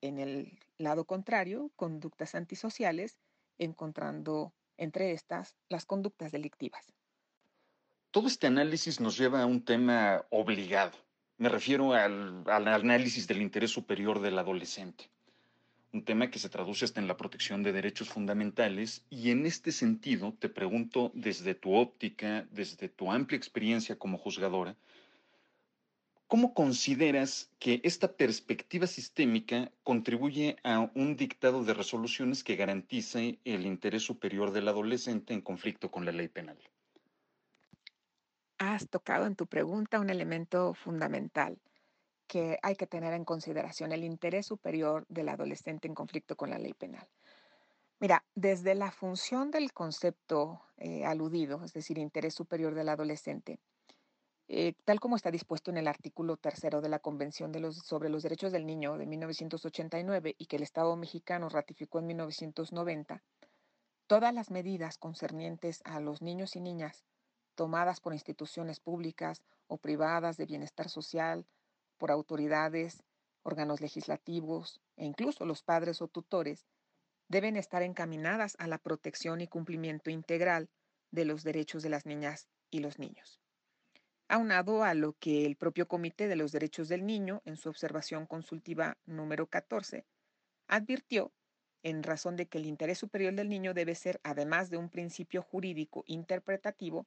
en 0.00 0.18
el 0.18 0.58
lado 0.78 1.06
contrario, 1.06 1.70
conductas 1.76 2.34
antisociales 2.34 3.18
encontrando 3.58 4.52
entre 4.76 5.12
estas 5.12 5.56
las 5.68 5.86
conductas 5.86 6.32
delictivas. 6.32 6.92
Todo 8.10 8.26
este 8.26 8.46
análisis 8.46 9.00
nos 9.00 9.16
lleva 9.16 9.42
a 9.42 9.46
un 9.46 9.64
tema 9.64 10.24
obligado. 10.30 10.98
Me 11.38 11.48
refiero 11.48 11.94
al, 11.94 12.44
análisis 12.46 13.26
del 13.26 13.40
interés 13.40 13.70
superior 13.70 14.20
del 14.20 14.38
adolescente, 14.38 15.08
un 15.92 16.04
tema 16.04 16.30
que 16.30 16.38
se 16.38 16.48
traduce 16.48 16.84
hasta 16.84 17.00
en 17.00 17.08
la 17.08 17.16
protección 17.16 17.62
de 17.62 17.72
derechos 17.72 18.08
fundamentales 18.10 19.02
y 19.08 19.30
en 19.30 19.46
este 19.46 19.72
sentido 19.72 20.34
te 20.38 20.48
pregunto 20.48 21.10
desde 21.14 21.54
tu 21.54 21.74
óptica, 21.74 22.46
desde 22.50 22.88
tu 22.88 23.10
amplia 23.10 23.36
experiencia 23.36 23.98
como 23.98 24.18
juzgadora, 24.18 24.76
¿Cómo 26.32 26.54
consideras 26.54 27.50
que 27.58 27.82
esta 27.84 28.16
perspectiva 28.16 28.86
sistémica 28.86 29.70
contribuye 29.82 30.56
a 30.64 30.90
un 30.94 31.14
dictado 31.14 31.62
de 31.62 31.74
resoluciones 31.74 32.42
que 32.42 32.56
garantice 32.56 33.38
el 33.44 33.66
interés 33.66 34.02
superior 34.02 34.50
del 34.50 34.66
adolescente 34.68 35.34
en 35.34 35.42
conflicto 35.42 35.90
con 35.90 36.06
la 36.06 36.12
ley 36.12 36.28
penal? 36.28 36.56
Has 38.56 38.88
tocado 38.88 39.26
en 39.26 39.36
tu 39.36 39.46
pregunta 39.46 40.00
un 40.00 40.08
elemento 40.08 40.72
fundamental 40.72 41.60
que 42.26 42.58
hay 42.62 42.76
que 42.76 42.86
tener 42.86 43.12
en 43.12 43.26
consideración, 43.26 43.92
el 43.92 44.02
interés 44.02 44.46
superior 44.46 45.04
del 45.10 45.28
adolescente 45.28 45.86
en 45.86 45.94
conflicto 45.94 46.34
con 46.34 46.48
la 46.48 46.58
ley 46.58 46.72
penal. 46.72 47.06
Mira, 48.00 48.24
desde 48.34 48.74
la 48.74 48.90
función 48.90 49.50
del 49.50 49.74
concepto 49.74 50.62
eh, 50.78 51.04
aludido, 51.04 51.62
es 51.62 51.74
decir, 51.74 51.98
interés 51.98 52.32
superior 52.32 52.74
del 52.74 52.88
adolescente, 52.88 53.60
eh, 54.54 54.74
tal 54.84 55.00
como 55.00 55.16
está 55.16 55.30
dispuesto 55.30 55.70
en 55.70 55.78
el 55.78 55.88
artículo 55.88 56.36
tercero 56.36 56.82
de 56.82 56.90
la 56.90 56.98
Convención 56.98 57.54
sobre 57.72 58.10
los 58.10 58.22
Derechos 58.22 58.52
del 58.52 58.66
Niño 58.66 58.98
de 58.98 59.06
1989 59.06 60.34
y 60.36 60.44
que 60.44 60.56
el 60.56 60.62
Estado 60.62 60.94
mexicano 60.94 61.48
ratificó 61.48 62.00
en 62.00 62.08
1990, 62.08 63.22
todas 64.06 64.34
las 64.34 64.50
medidas 64.50 64.98
concernientes 64.98 65.80
a 65.86 66.00
los 66.00 66.20
niños 66.20 66.54
y 66.54 66.60
niñas 66.60 67.02
tomadas 67.54 68.00
por 68.00 68.12
instituciones 68.12 68.78
públicas 68.78 69.42
o 69.68 69.78
privadas 69.78 70.36
de 70.36 70.44
bienestar 70.44 70.90
social, 70.90 71.46
por 71.96 72.10
autoridades, 72.10 73.02
órganos 73.42 73.80
legislativos 73.80 74.82
e 74.98 75.06
incluso 75.06 75.46
los 75.46 75.62
padres 75.62 76.02
o 76.02 76.08
tutores, 76.08 76.66
deben 77.26 77.56
estar 77.56 77.82
encaminadas 77.82 78.56
a 78.58 78.66
la 78.66 78.76
protección 78.76 79.40
y 79.40 79.48
cumplimiento 79.48 80.10
integral 80.10 80.68
de 81.10 81.24
los 81.24 81.42
derechos 81.42 81.82
de 81.82 81.88
las 81.88 82.04
niñas 82.04 82.48
y 82.70 82.80
los 82.80 82.98
niños 82.98 83.41
aunado 84.32 84.82
a 84.82 84.94
lo 84.94 85.12
que 85.18 85.44
el 85.44 85.56
propio 85.56 85.86
Comité 85.86 86.26
de 86.26 86.36
los 86.36 86.52
Derechos 86.52 86.88
del 86.88 87.04
Niño, 87.04 87.42
en 87.44 87.58
su 87.58 87.68
observación 87.68 88.24
consultiva 88.24 88.96
número 89.04 89.46
14, 89.46 90.06
advirtió 90.68 91.32
en 91.82 92.02
razón 92.02 92.36
de 92.36 92.46
que 92.46 92.56
el 92.56 92.64
interés 92.64 92.96
superior 92.96 93.34
del 93.34 93.50
niño 93.50 93.74
debe 93.74 93.94
ser, 93.94 94.20
además 94.22 94.70
de 94.70 94.78
un 94.78 94.88
principio 94.88 95.42
jurídico 95.42 96.02
interpretativo, 96.06 97.06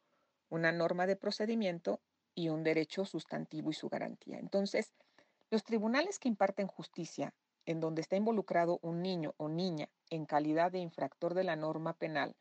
una 0.49 0.71
norma 0.71 1.07
de 1.07 1.15
procedimiento 1.15 1.99
y 2.35 2.49
un 2.49 2.63
derecho 2.63 3.05
sustantivo 3.05 3.71
y 3.71 3.73
su 3.73 3.89
garantía. 3.89 4.37
Entonces, 4.37 4.93
los 5.49 5.63
tribunales 5.63 6.19
que 6.19 6.27
imparten 6.27 6.67
justicia, 6.67 7.33
en 7.65 7.79
donde 7.79 8.01
está 8.01 8.15
involucrado 8.15 8.77
un 8.83 9.01
niño 9.01 9.33
o 9.37 9.49
niña 9.49 9.89
en 10.11 10.27
calidad 10.27 10.71
de 10.71 10.77
infractor 10.77 11.33
de 11.33 11.43
la 11.43 11.55
norma 11.55 11.97
penal, 11.97 12.35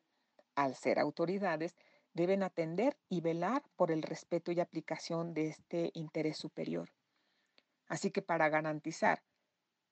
al 0.55 0.75
ser 0.75 0.99
autoridades, 0.99 1.75
deben 2.15 2.43
atender 2.43 2.97
y 3.09 3.21
velar 3.21 3.63
por 3.77 3.91
el 3.91 4.03
respeto 4.03 4.53
y 4.53 4.61
aplicación 4.61 5.35
de 5.35 5.49
este 5.49 5.91
interés 5.95 6.39
superior. 6.39 6.91
Así 7.87 8.11
que 8.11 8.23
para 8.23 8.49
garantizar 8.49 9.23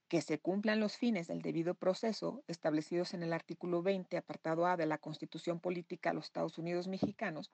que 0.08 0.20
se 0.20 0.38
cumplan 0.38 0.80
los 0.80 0.96
fines 0.96 1.26
del 1.26 1.42
debido 1.42 1.74
proceso 1.74 2.44
establecidos 2.46 3.14
en 3.14 3.22
el 3.22 3.32
artículo 3.32 3.82
20, 3.82 4.16
apartado 4.16 4.66
A 4.66 4.76
de 4.76 4.86
la 4.86 4.98
Constitución 4.98 5.58
Política 5.60 6.10
de 6.10 6.16
los 6.16 6.26
Estados 6.26 6.58
Unidos 6.58 6.86
Mexicanos, 6.86 7.50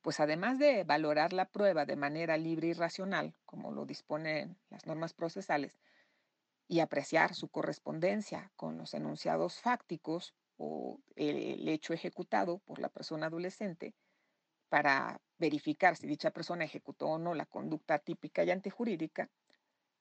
pues 0.00 0.18
además 0.18 0.58
de 0.58 0.82
valorar 0.84 1.32
la 1.32 1.50
prueba 1.50 1.86
de 1.86 1.96
manera 1.96 2.36
libre 2.36 2.68
y 2.68 2.72
racional, 2.72 3.34
como 3.44 3.70
lo 3.70 3.86
disponen 3.86 4.58
las 4.68 4.86
normas 4.86 5.14
procesales, 5.14 5.78
y 6.66 6.80
apreciar 6.80 7.34
su 7.34 7.48
correspondencia 7.48 8.50
con 8.56 8.78
los 8.78 8.94
enunciados 8.94 9.60
fácticos 9.60 10.34
el 11.16 11.68
hecho 11.68 11.92
ejecutado 11.92 12.58
por 12.60 12.78
la 12.78 12.88
persona 12.88 13.26
adolescente, 13.26 13.94
para 14.68 15.20
verificar 15.38 15.96
si 15.96 16.06
dicha 16.06 16.30
persona 16.30 16.64
ejecutó 16.64 17.06
o 17.06 17.18
no 17.18 17.34
la 17.34 17.46
conducta 17.46 17.98
típica 17.98 18.42
y 18.44 18.50
antijurídica, 18.50 19.30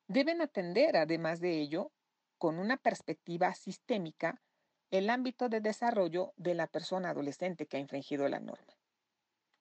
deben 0.08 0.42
atender, 0.42 0.96
además 0.98 1.40
de 1.40 1.60
ello, 1.60 1.92
con 2.38 2.58
una 2.58 2.78
perspectiva 2.78 3.54
sistémica, 3.54 4.42
el 4.90 5.10
ámbito 5.10 5.50
de 5.50 5.62
desarrollo 5.62 6.34
de 6.38 6.54
la 6.54 6.68
persona 6.68 7.10
adolescente 7.10 7.66
que 7.66 7.78
ha 7.78 7.80
infringido 7.80 8.28
la 8.28 8.40
norma. 8.40 8.78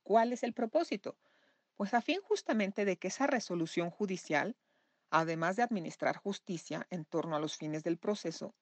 ¿Cuál 0.02 0.32
es 0.32 0.42
el 0.42 0.54
propósito? 0.54 1.18
Pues 1.76 1.94
a 1.94 2.00
fin 2.00 2.20
justamente 2.22 2.84
de 2.84 2.96
que 2.96 3.08
esa 3.08 3.26
resolución 3.26 3.90
judicial, 3.90 4.56
además 5.10 5.56
de 5.56 5.62
administrar 5.62 6.16
justicia 6.16 6.86
en 6.90 7.04
torno 7.04 7.36
a 7.36 7.40
los 7.40 7.56
fines 7.56 7.82
del 7.84 7.98
proceso, 7.98 8.54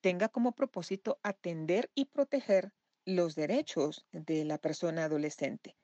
tenga 0.00 0.28
como 0.28 0.52
propósito 0.52 1.18
atender 1.22 1.90
y 1.94 2.06
proteger 2.06 2.72
los 3.04 3.34
derechos 3.34 4.06
de 4.12 4.44
la 4.44 4.58
persona 4.58 5.04
adolescente, 5.04 5.76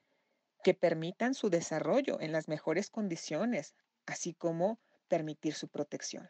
que 0.63 0.73
permitan 0.73 1.33
su 1.33 1.49
desarrollo 1.49 2.19
en 2.19 2.31
las 2.31 2.47
mejores 2.47 2.89
condiciones, 2.89 3.75
así 4.05 4.33
como 4.33 4.79
permitir 5.07 5.53
su 5.53 5.67
protección. 5.67 6.29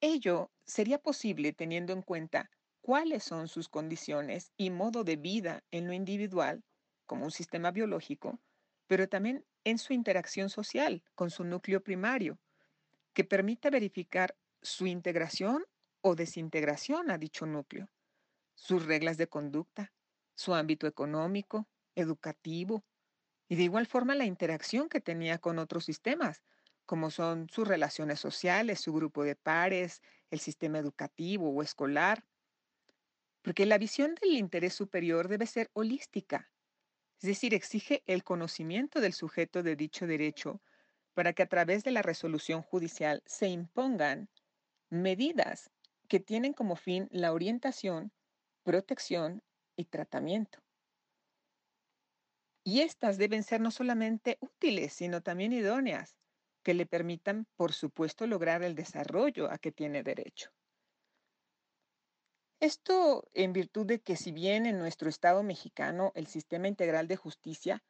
Ello 0.00 0.50
sería 0.64 0.98
posible 0.98 1.52
teniendo 1.52 1.92
en 1.92 2.02
cuenta 2.02 2.50
cuáles 2.80 3.22
son 3.22 3.48
sus 3.48 3.68
condiciones 3.68 4.52
y 4.56 4.70
modo 4.70 5.04
de 5.04 5.16
vida 5.16 5.62
en 5.70 5.86
lo 5.86 5.92
individual, 5.92 6.64
como 7.06 7.24
un 7.24 7.30
sistema 7.30 7.70
biológico, 7.70 8.40
pero 8.86 9.08
también 9.08 9.44
en 9.64 9.78
su 9.78 9.92
interacción 9.92 10.48
social 10.48 11.02
con 11.14 11.30
su 11.30 11.44
núcleo 11.44 11.82
primario, 11.82 12.38
que 13.12 13.24
permita 13.24 13.68
verificar 13.68 14.34
su 14.62 14.86
integración 14.86 15.64
o 16.02 16.14
desintegración 16.14 17.10
a 17.10 17.18
dicho 17.18 17.46
núcleo, 17.46 17.90
sus 18.54 18.86
reglas 18.86 19.16
de 19.16 19.28
conducta, 19.28 19.92
su 20.34 20.54
ámbito 20.54 20.86
económico, 20.86 21.68
educativo, 21.94 22.84
y 23.48 23.56
de 23.56 23.64
igual 23.64 23.86
forma 23.86 24.14
la 24.14 24.24
interacción 24.24 24.88
que 24.88 25.00
tenía 25.00 25.38
con 25.38 25.58
otros 25.58 25.84
sistemas, 25.84 26.42
como 26.86 27.10
son 27.10 27.48
sus 27.48 27.66
relaciones 27.66 28.20
sociales, 28.20 28.80
su 28.80 28.92
grupo 28.92 29.24
de 29.24 29.36
pares, 29.36 30.02
el 30.30 30.40
sistema 30.40 30.78
educativo 30.78 31.50
o 31.50 31.62
escolar. 31.62 32.24
Porque 33.42 33.66
la 33.66 33.78
visión 33.78 34.14
del 34.14 34.34
interés 34.34 34.74
superior 34.74 35.28
debe 35.28 35.46
ser 35.46 35.70
holística, 35.72 36.50
es 37.20 37.28
decir, 37.28 37.52
exige 37.52 38.02
el 38.06 38.24
conocimiento 38.24 39.00
del 39.00 39.12
sujeto 39.12 39.62
de 39.62 39.76
dicho 39.76 40.06
derecho 40.06 40.62
para 41.12 41.34
que 41.34 41.42
a 41.42 41.48
través 41.48 41.84
de 41.84 41.90
la 41.90 42.02
resolución 42.02 42.62
judicial 42.62 43.22
se 43.26 43.48
impongan 43.48 44.30
medidas 44.88 45.70
que 46.10 46.18
tienen 46.18 46.52
como 46.52 46.74
fin 46.74 47.08
la 47.12 47.32
orientación, 47.32 48.12
protección 48.64 49.44
y 49.76 49.84
tratamiento. 49.84 50.58
Y 52.64 52.80
estas 52.80 53.16
deben 53.16 53.44
ser 53.44 53.60
no 53.60 53.70
solamente 53.70 54.36
útiles, 54.40 54.92
sino 54.92 55.22
también 55.22 55.52
idóneas, 55.52 56.16
que 56.64 56.74
le 56.74 56.84
permitan, 56.84 57.46
por 57.54 57.72
supuesto, 57.72 58.26
lograr 58.26 58.64
el 58.64 58.74
desarrollo 58.74 59.50
a 59.52 59.58
que 59.58 59.70
tiene 59.70 60.02
derecho. 60.02 60.50
Esto 62.58 63.30
en 63.32 63.52
virtud 63.52 63.86
de 63.86 64.00
que 64.00 64.16
si 64.16 64.32
bien 64.32 64.66
en 64.66 64.78
nuestro 64.78 65.08
Estado 65.08 65.44
mexicano 65.44 66.10
el 66.16 66.26
sistema 66.26 66.66
integral 66.66 67.06
de 67.06 67.16
justicia, 67.16 67.84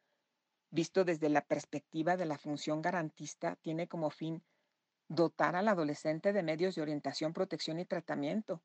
visto 0.69 1.05
desde 1.05 1.27
la 1.29 1.41
perspectiva 1.41 2.17
de 2.17 2.25
la 2.27 2.37
función 2.37 2.83
garantista, 2.83 3.55
tiene 3.57 3.87
como 3.87 4.11
fin 4.11 4.43
dotar 5.13 5.57
al 5.57 5.67
adolescente 5.67 6.31
de 6.31 6.41
medios 6.41 6.75
de 6.75 6.81
orientación, 6.81 7.33
protección 7.33 7.79
y 7.79 7.85
tratamiento 7.85 8.61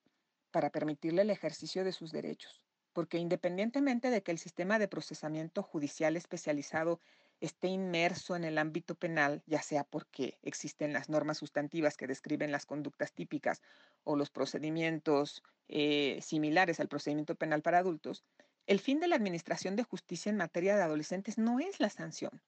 para 0.53 0.71
permitirle 0.71 1.23
el 1.23 1.31
ejercicio 1.31 1.83
de 1.83 1.91
sus 1.91 2.13
derechos. 2.13 2.63
Porque 2.93 3.19
independientemente 3.19 4.11
de 4.11 4.23
que 4.23 4.31
el 4.31 4.39
sistema 4.39 4.79
de 4.79 4.87
procesamiento 4.87 5.65
judicial 5.65 6.17
especializado 6.17 7.01
esté 7.41 7.67
inmerso 7.67 8.37
en 8.37 8.45
el 8.45 8.59
ámbito 8.59 8.95
penal, 8.95 9.43
ya 9.47 9.61
sea 9.61 9.83
porque 9.83 10.39
existen 10.43 10.93
las 10.93 11.09
normas 11.09 11.39
sustantivas 11.39 11.97
que 11.97 12.07
describen 12.07 12.53
las 12.53 12.65
conductas 12.65 13.13
típicas 13.13 13.61
o 14.05 14.15
los 14.15 14.31
procedimientos 14.31 15.43
eh, 15.67 16.21
similares 16.23 16.79
al 16.79 16.87
procedimiento 16.87 17.35
penal 17.35 17.61
para 17.61 17.79
adultos, 17.79 18.25
el 18.69 18.79
fin 18.79 19.01
de 19.01 19.09
la 19.09 19.17
administración 19.17 19.75
de 19.75 19.83
justicia 19.83 20.31
en 20.31 20.37
materia 20.37 20.77
de 20.77 20.83
adolescentes 20.83 21.39
no 21.39 21.59
es 21.59 21.81
la 21.81 21.91
sanción, 21.91 22.41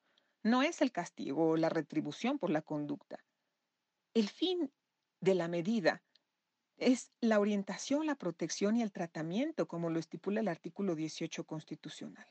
no 0.45 0.63
es 0.63 0.83
el 0.83 0.93
castigo 0.93 1.49
o 1.49 1.57
la 1.57 1.69
retribución 1.69 2.39
por 2.39 2.51
la 2.51 2.63
conducta. 2.63 3.19
El 4.19 4.29
fin 4.29 4.73
de 5.21 5.37
la 5.37 5.47
medida 5.47 6.03
es 6.77 7.13
la 7.21 7.39
orientación, 7.39 8.05
la 8.05 8.17
protección 8.17 8.75
y 8.75 8.83
el 8.83 8.91
tratamiento, 8.91 9.69
como 9.69 9.91
lo 9.91 10.01
estipula 10.01 10.41
el 10.41 10.49
artículo 10.49 10.97
18 10.97 11.45
constitucional. 11.45 12.27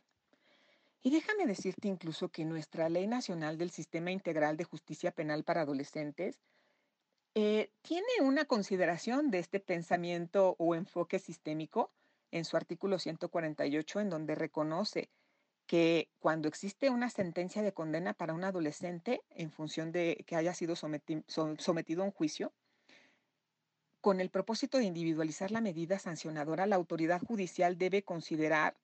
Y 1.01 1.11
déjame 1.11 1.45
decirte 1.45 1.87
incluso 1.87 2.27
que 2.27 2.43
nuestra 2.43 2.89
Ley 2.89 3.07
Nacional 3.07 3.57
del 3.57 3.71
Sistema 3.71 4.11
Integral 4.11 4.57
de 4.57 4.65
Justicia 4.65 5.11
Penal 5.11 5.45
para 5.45 5.61
Adolescentes 5.61 6.41
eh, 7.35 7.71
tiene 7.83 8.19
una 8.19 8.43
consideración 8.43 9.31
de 9.31 9.39
este 9.39 9.61
pensamiento 9.61 10.57
o 10.59 10.75
enfoque 10.75 11.19
sistémico 11.19 11.93
en 12.31 12.43
su 12.43 12.57
artículo 12.57 12.99
148, 12.99 14.01
en 14.01 14.09
donde 14.09 14.35
reconoce 14.35 15.09
que 15.67 16.09
cuando 16.19 16.47
existe 16.47 16.89
una 16.89 17.09
sentencia 17.09 17.61
de 17.61 17.73
condena 17.73 18.13
para 18.13 18.33
un 18.33 18.45
adolescente 18.45 19.21
en 19.29 19.51
función 19.51 19.91
de 19.91 20.23
que 20.25 20.37
haya 20.37 20.53
sido 20.53 20.75
sometido 20.75 22.01
a 22.01 22.05
un 22.05 22.11
juicio, 22.11 22.53
con 23.99 24.21
el 24.21 24.29
propósito 24.29 24.77
de 24.77 24.85
individualizar 24.85 25.51
la 25.51 25.59
medida 25.59 25.99
sancionadora, 25.99 26.65
la 26.65 26.77
autoridad 26.77 27.21
judicial 27.21 27.77
debe 27.77 28.03
considerar, 28.03 28.77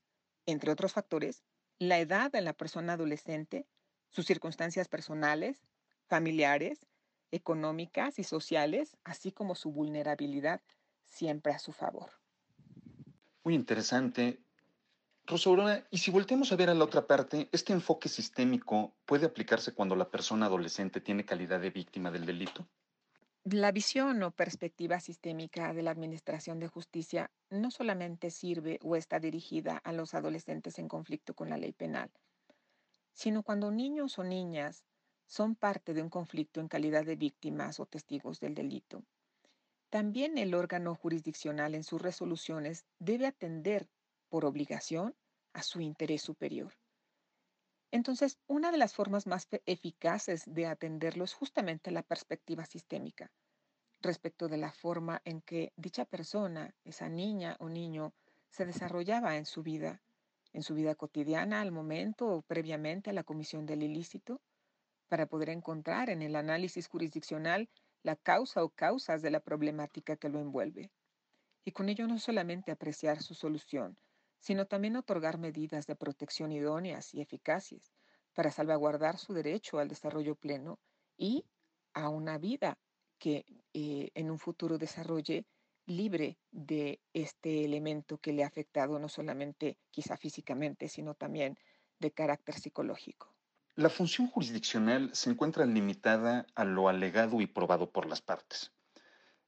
entre 0.45 0.71
otros 0.71 0.91
factores, 0.91 1.43
la 1.79 1.99
edad 1.99 2.31
de 2.31 2.41
la 2.41 2.53
persona 2.53 2.93
adolescente, 2.93 3.65
sus 4.09 4.25
circunstancias 4.25 4.89
personales, 4.89 5.65
familiares, 6.07 6.85
económicas 7.31 8.19
y 8.19 8.23
sociales, 8.23 8.97
así 9.05 9.31
como 9.31 9.55
su 9.55 9.71
vulnerabilidad, 9.71 10.61
siempre 11.05 11.53
a 11.53 11.59
su 11.59 11.71
favor. 11.71 12.11
Muy 13.45 13.55
interesante. 13.55 14.42
Rosa 15.25 15.85
y 15.89 15.99
si 15.99 16.11
volteamos 16.11 16.51
a 16.51 16.57
ver 16.57 16.69
a 16.69 16.73
la 16.73 16.83
otra 16.83 17.07
parte, 17.07 17.47
¿este 17.53 17.71
enfoque 17.71 18.09
sistémico 18.09 18.93
puede 19.05 19.25
aplicarse 19.25 19.73
cuando 19.73 19.95
la 19.95 20.11
persona 20.11 20.47
adolescente 20.47 20.99
tiene 20.99 21.25
calidad 21.25 21.61
de 21.61 21.69
víctima 21.69 22.11
del 22.11 22.25
delito? 22.25 22.67
La 23.45 23.71
visión 23.71 24.21
o 24.23 24.31
perspectiva 24.31 24.99
sistémica 24.99 25.73
de 25.73 25.81
la 25.81 25.91
Administración 25.91 26.59
de 26.59 26.67
Justicia 26.67 27.31
no 27.49 27.71
solamente 27.71 28.31
sirve 28.31 28.79
o 28.83 28.97
está 28.97 29.19
dirigida 29.19 29.77
a 29.77 29.93
los 29.93 30.13
adolescentes 30.13 30.77
en 30.77 30.89
conflicto 30.89 31.33
con 31.33 31.49
la 31.49 31.57
ley 31.57 31.71
penal, 31.71 32.11
sino 33.13 33.43
cuando 33.43 33.71
niños 33.71 34.19
o 34.19 34.23
niñas 34.25 34.83
son 35.25 35.55
parte 35.55 35.93
de 35.93 36.01
un 36.01 36.09
conflicto 36.09 36.59
en 36.59 36.67
calidad 36.67 37.05
de 37.05 37.15
víctimas 37.15 37.79
o 37.79 37.85
testigos 37.85 38.41
del 38.41 38.55
delito. 38.55 39.03
También 39.89 40.37
el 40.37 40.53
órgano 40.53 40.95
jurisdiccional 40.95 41.75
en 41.75 41.83
sus 41.83 42.01
resoluciones 42.01 42.85
debe 42.99 43.27
atender 43.27 43.87
por 44.33 44.45
obligación 44.45 45.15
a 45.53 45.61
su 45.61 45.79
interés 45.79 46.23
superior. 46.23 46.73
Entonces, 47.91 48.39
una 48.47 48.71
de 48.71 48.79
las 48.79 48.95
formas 48.95 49.27
más 49.27 49.47
eficaces 49.67 50.41
de 50.47 50.65
atenderlo 50.65 51.23
es 51.23 51.35
justamente 51.35 51.91
la 51.91 52.01
perspectiva 52.01 52.65
sistémica 52.65 53.31
respecto 54.01 54.47
de 54.47 54.57
la 54.57 54.71
forma 54.71 55.21
en 55.23 55.41
que 55.43 55.71
dicha 55.75 56.05
persona, 56.05 56.73
esa 56.83 57.09
niña 57.09 57.57
o 57.59 57.69
niño, 57.69 58.15
se 58.49 58.65
desarrollaba 58.65 59.37
en 59.37 59.45
su 59.45 59.61
vida, 59.61 60.01
en 60.51 60.63
su 60.63 60.73
vida 60.73 60.95
cotidiana, 60.95 61.61
al 61.61 61.71
momento 61.71 62.27
o 62.27 62.41
previamente 62.41 63.11
a 63.11 63.13
la 63.13 63.23
comisión 63.23 63.67
del 63.67 63.83
ilícito, 63.83 64.41
para 65.09 65.27
poder 65.27 65.49
encontrar 65.49 66.09
en 66.09 66.23
el 66.23 66.35
análisis 66.35 66.87
jurisdiccional 66.87 67.69
la 68.01 68.15
causa 68.15 68.63
o 68.63 68.69
causas 68.69 69.21
de 69.21 69.29
la 69.29 69.41
problemática 69.41 70.15
que 70.15 70.29
lo 70.29 70.39
envuelve. 70.39 70.89
Y 71.63 71.71
con 71.71 71.87
ello 71.87 72.07
no 72.07 72.17
solamente 72.17 72.71
apreciar 72.71 73.21
su 73.21 73.35
solución, 73.35 73.95
sino 74.43 74.65
también 74.65 74.97
otorgar 74.97 75.37
medidas 75.37 75.87
de 75.87 75.95
protección 75.95 76.51
idóneas 76.51 77.13
y 77.13 77.21
eficaces 77.21 77.93
para 78.33 78.51
salvaguardar 78.51 79.17
su 79.17 79.33
derecho 79.33 79.79
al 79.79 79.87
desarrollo 79.87 80.35
pleno 80.35 80.79
y 81.15 81.45
a 81.93 82.09
una 82.09 82.37
vida 82.37 82.77
que 83.17 83.45
eh, 83.73 84.11
en 84.13 84.29
un 84.29 84.37
futuro 84.37 84.77
desarrolle 84.77 85.45
libre 85.85 86.37
de 86.51 86.99
este 87.13 87.63
elemento 87.63 88.17
que 88.17 88.33
le 88.33 88.43
ha 88.43 88.47
afectado 88.47 88.99
no 88.99 89.07
solamente 89.07 89.77
quizá 89.91 90.17
físicamente, 90.17 90.89
sino 90.89 91.13
también 91.13 91.57
de 91.99 92.11
carácter 92.11 92.55
psicológico. 92.55 93.33
la 93.75 93.89
función 93.89 94.27
jurisdiccional 94.27 95.09
se 95.15 95.29
encuentra 95.29 95.65
limitada 95.65 96.45
a 96.53 96.65
lo 96.65 96.89
alegado 96.89 97.39
y 97.39 97.47
probado 97.47 97.91
por 97.91 98.07
las 98.07 98.21
partes. 98.21 98.73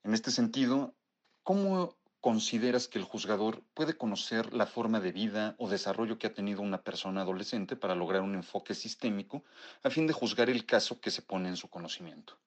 En 0.03 0.13
este 0.13 0.31
sentido, 0.31 0.95
¿cómo 1.43 1.97
consideras 2.25 2.87
que 2.87 2.97
el 2.97 3.05
juzgador 3.05 3.61
puede 3.75 3.95
conocer 3.95 4.51
la 4.51 4.65
forma 4.65 4.99
de 4.99 5.11
vida 5.11 5.53
o 5.59 5.69
desarrollo 5.69 6.17
que 6.17 6.25
ha 6.25 6.33
tenido 6.33 6.63
una 6.63 6.81
persona 6.81 7.21
adolescente 7.21 7.75
para 7.75 7.93
lograr 7.93 8.23
un 8.23 8.33
enfoque 8.33 8.73
sistémico 8.73 9.43
a 9.83 9.91
fin 9.91 10.07
de 10.07 10.13
juzgar 10.13 10.49
el 10.49 10.65
caso 10.65 10.99
que 10.99 11.11
se 11.11 11.21
pone 11.21 11.49
en 11.49 11.55
su 11.55 11.69
conocimiento? 11.69 12.39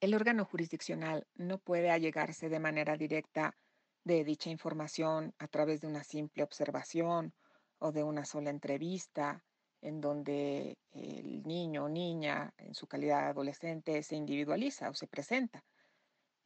El 0.00 0.12
órgano 0.14 0.44
jurisdiccional 0.44 1.28
no 1.36 1.58
puede 1.58 1.92
allegarse 1.92 2.48
de 2.48 2.58
manera 2.58 2.96
directa 2.96 3.56
de 4.02 4.24
dicha 4.24 4.50
información 4.50 5.32
a 5.38 5.46
través 5.46 5.80
de 5.80 5.86
una 5.86 6.02
simple 6.02 6.42
observación 6.42 7.32
o 7.78 7.92
de 7.92 8.02
una 8.02 8.24
sola 8.24 8.50
entrevista 8.50 9.44
en 9.82 10.00
donde 10.00 10.78
el 10.90 11.44
niño 11.44 11.84
o 11.84 11.88
niña 11.88 12.52
en 12.58 12.74
su 12.74 12.88
calidad 12.88 13.20
de 13.20 13.28
adolescente 13.28 14.02
se 14.02 14.16
individualiza 14.16 14.90
o 14.90 14.94
se 14.94 15.06
presenta. 15.06 15.64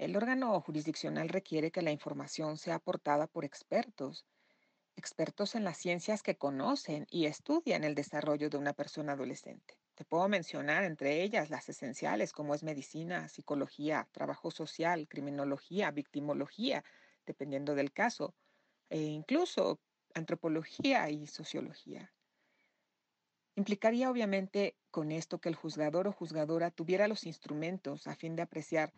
El 0.02 0.16
órgano 0.16 0.60
jurisdiccional 0.60 1.28
requiere 1.28 1.70
que 1.70 1.80
la 1.80 1.92
información 1.92 2.56
sea 2.56 2.74
aportada 2.74 3.28
por 3.28 3.44
expertos, 3.44 4.26
expertos 4.96 5.54
en 5.54 5.62
las 5.62 5.76
ciencias 5.76 6.24
que 6.24 6.36
conocen 6.36 7.06
y 7.08 7.26
estudian 7.26 7.84
el 7.84 7.94
desarrollo 7.94 8.50
de 8.50 8.56
una 8.56 8.72
persona 8.72 9.12
adolescente. 9.12 9.78
Te 9.94 10.04
puedo 10.04 10.28
mencionar 10.28 10.82
entre 10.82 11.22
ellas 11.22 11.50
las 11.50 11.68
esenciales 11.68 12.32
como 12.32 12.52
es 12.56 12.64
medicina, 12.64 13.28
psicología, 13.28 14.08
trabajo 14.10 14.50
social, 14.50 15.06
criminología, 15.06 15.92
victimología, 15.92 16.82
dependiendo 17.24 17.76
del 17.76 17.92
caso, 17.92 18.34
e 18.90 19.02
incluso 19.02 19.78
antropología 20.14 21.08
y 21.10 21.28
sociología. 21.28 22.12
Implicaría 23.54 24.10
obviamente 24.10 24.76
con 24.90 25.12
esto 25.12 25.40
que 25.40 25.48
el 25.48 25.54
juzgador 25.54 26.08
o 26.08 26.12
juzgadora 26.12 26.72
tuviera 26.72 27.06
los 27.06 27.24
instrumentos 27.24 28.08
a 28.08 28.16
fin 28.16 28.34
de 28.34 28.42
apreciar 28.42 28.92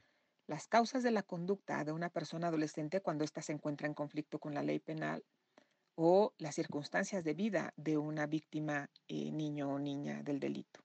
las 0.47 0.67
causas 0.67 1.03
de 1.03 1.11
la 1.11 1.23
conducta 1.23 1.85
de 1.85 1.93
una 1.93 2.11
persona 2.11 2.49
adolescente 2.49 3.01
cuando 3.01 3.25
ésta 3.25 3.43
se 3.43 3.53
encuentra 3.53 3.87
en 3.87 3.95
conflicto 3.95 4.39
con 4.39 4.55
la 4.55 4.63
ley 4.63 4.79
penal 4.79 5.25
o 5.95 6.35
las 6.39 6.55
circunstancias 6.55 7.25
de 7.25 7.35
vida 7.35 7.73
de 7.77 7.97
una 7.97 8.27
víctima, 8.27 8.91
eh, 9.09 9.31
niño 9.31 9.71
o 9.71 9.79
niña 9.79 10.23
del 10.23 10.41
delito. 10.41 10.81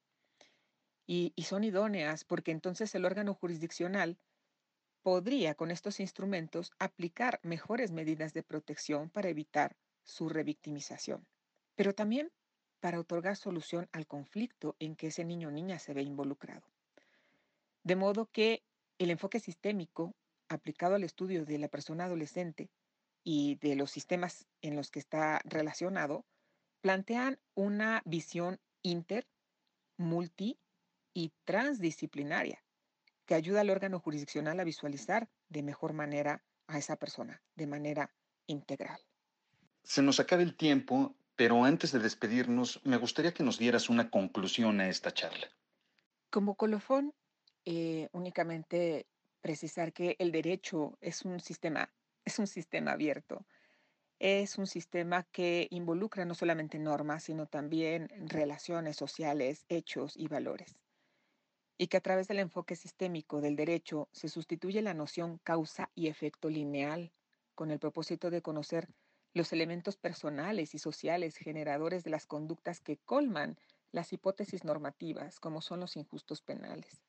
Y, 1.08 1.34
y 1.36 1.44
son 1.44 1.64
idóneas 1.64 2.24
porque 2.24 2.52
entonces 2.52 2.94
el 2.94 3.06
órgano 3.06 3.34
jurisdiccional 3.34 4.20
podría 5.02 5.56
con 5.56 5.72
estos 5.72 6.00
instrumentos 6.00 6.72
aplicar 6.78 7.40
mejores 7.44 7.92
medidas 7.92 8.34
de 8.34 8.44
protección 8.44 9.10
para 9.10 9.30
evitar 9.30 9.76
su 10.04 10.30
revictimización, 10.30 11.26
pero 11.76 11.94
también 11.94 12.32
para 12.80 13.00
otorgar 13.00 13.36
solución 13.36 13.90
al 13.92 14.08
conflicto 14.08 14.76
en 14.80 14.96
que 14.96 15.08
ese 15.08 15.26
niño 15.26 15.50
o 15.50 15.52
niña 15.52 15.80
se 15.80 15.94
ve 15.94 16.04
involucrado. 16.04 16.68
De 17.84 17.96
modo 17.96 18.28
que 18.28 18.64
el 19.00 19.10
enfoque 19.10 19.40
sistémico 19.40 20.14
aplicado 20.48 20.96
al 20.96 21.04
estudio 21.04 21.46
de 21.46 21.58
la 21.58 21.68
persona 21.68 22.06
adolescente 22.06 22.70
y 23.24 23.56
de 23.56 23.76
los 23.76 23.90
sistemas 23.90 24.46
en 24.62 24.76
los 24.76 24.92
que 24.92 25.00
está 25.00 25.42
relacionado 25.44 26.26
plantean 26.82 27.40
una 27.56 28.02
visión 28.06 28.60
inter, 28.84 29.28
multi 29.98 30.60
y 31.14 31.34
transdisciplinaria 31.46 32.64
que 33.26 33.36
ayuda 33.36 33.62
al 33.62 33.72
órgano 33.72 34.00
jurisdiccional 34.00 34.60
a 34.60 34.64
visualizar 34.64 35.28
de 35.50 35.64
mejor 35.64 35.94
manera 35.94 36.44
a 36.68 36.78
esa 36.78 36.96
persona, 36.96 37.42
de 37.56 37.68
manera 37.68 38.14
integral. 38.48 39.00
Se 39.84 40.02
nos 40.02 40.20
acaba 40.20 40.44
el 40.44 40.56
tiempo 40.56 41.16
pero 41.40 41.64
antes 41.64 41.94
de 41.94 42.00
despedirnos, 42.00 42.82
me 42.84 42.98
gustaría 42.98 43.34
que 43.34 43.46
nos 43.46 43.58
dieras 43.58 43.88
una 43.88 44.10
conclusión 44.10 44.82
a 44.82 44.90
esta 44.90 45.14
charla. 45.14 45.48
Como 46.30 46.56
colofón, 46.56 47.14
eh, 47.66 48.10
únicamente 48.12 49.08
precisar 49.42 49.94
que 49.94 50.16
el 50.20 50.32
derecho 50.32 50.98
es 51.02 51.24
un 51.24 51.40
sistema, 51.40 51.92
es 52.26 52.40
un 52.40 52.48
sistema 52.48 52.92
abierto. 52.92 53.46
Es 54.20 54.58
un 54.58 54.68
sistema 54.68 55.24
que 55.32 55.68
involucra 55.72 56.26
no 56.26 56.36
solamente 56.36 56.78
normas, 56.78 57.24
sino 57.24 57.46
también 57.46 58.10
relaciones 58.28 58.98
sociales, 58.98 59.66
hechos 59.70 60.18
y 60.18 60.28
valores. 60.28 60.78
Y 61.78 61.88
que 61.88 61.96
a 61.96 62.02
través 62.02 62.28
del 62.28 62.40
enfoque 62.40 62.76
sistémico 62.76 63.40
del 63.40 63.56
derecho 63.56 64.10
se 64.12 64.28
sustituye 64.28 64.82
la 64.82 64.94
noción 64.94 65.38
causa 65.38 65.90
y 65.96 66.08
efecto 66.08 66.50
lineal 66.50 67.14
con 67.56 67.72
el 67.72 67.80
propósito 67.80 68.30
de 68.30 68.42
conocer 68.42 68.90
los 69.34 69.54
elementos 69.54 69.96
personales 69.96 70.76
y 70.76 70.80
sociales 70.80 71.38
generadores 71.38 72.04
de 72.04 72.10
las 72.10 72.26
conductas 72.26 72.82
que 72.82 72.98
colman 72.98 73.58
las 73.92 74.12
hipótesis 74.12 74.64
normativas, 74.64 75.40
como 75.40 75.62
son 75.62 75.80
los 75.80 75.96
injustos 75.96 76.42
penales. 76.42 77.02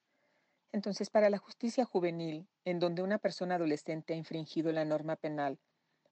Entonces, 0.73 1.11
para 1.11 1.31
la 1.31 1.39
justicia 1.39 1.85
juvenil, 1.85 2.47
en 2.65 2.79
donde 2.79 3.03
una 3.03 3.19
persona 3.19 3.57
adolescente 3.57 4.15
ha 4.15 4.17
infringido 4.17 4.71
la 4.73 4.85
norma 4.85 5.17
penal, 5.17 5.59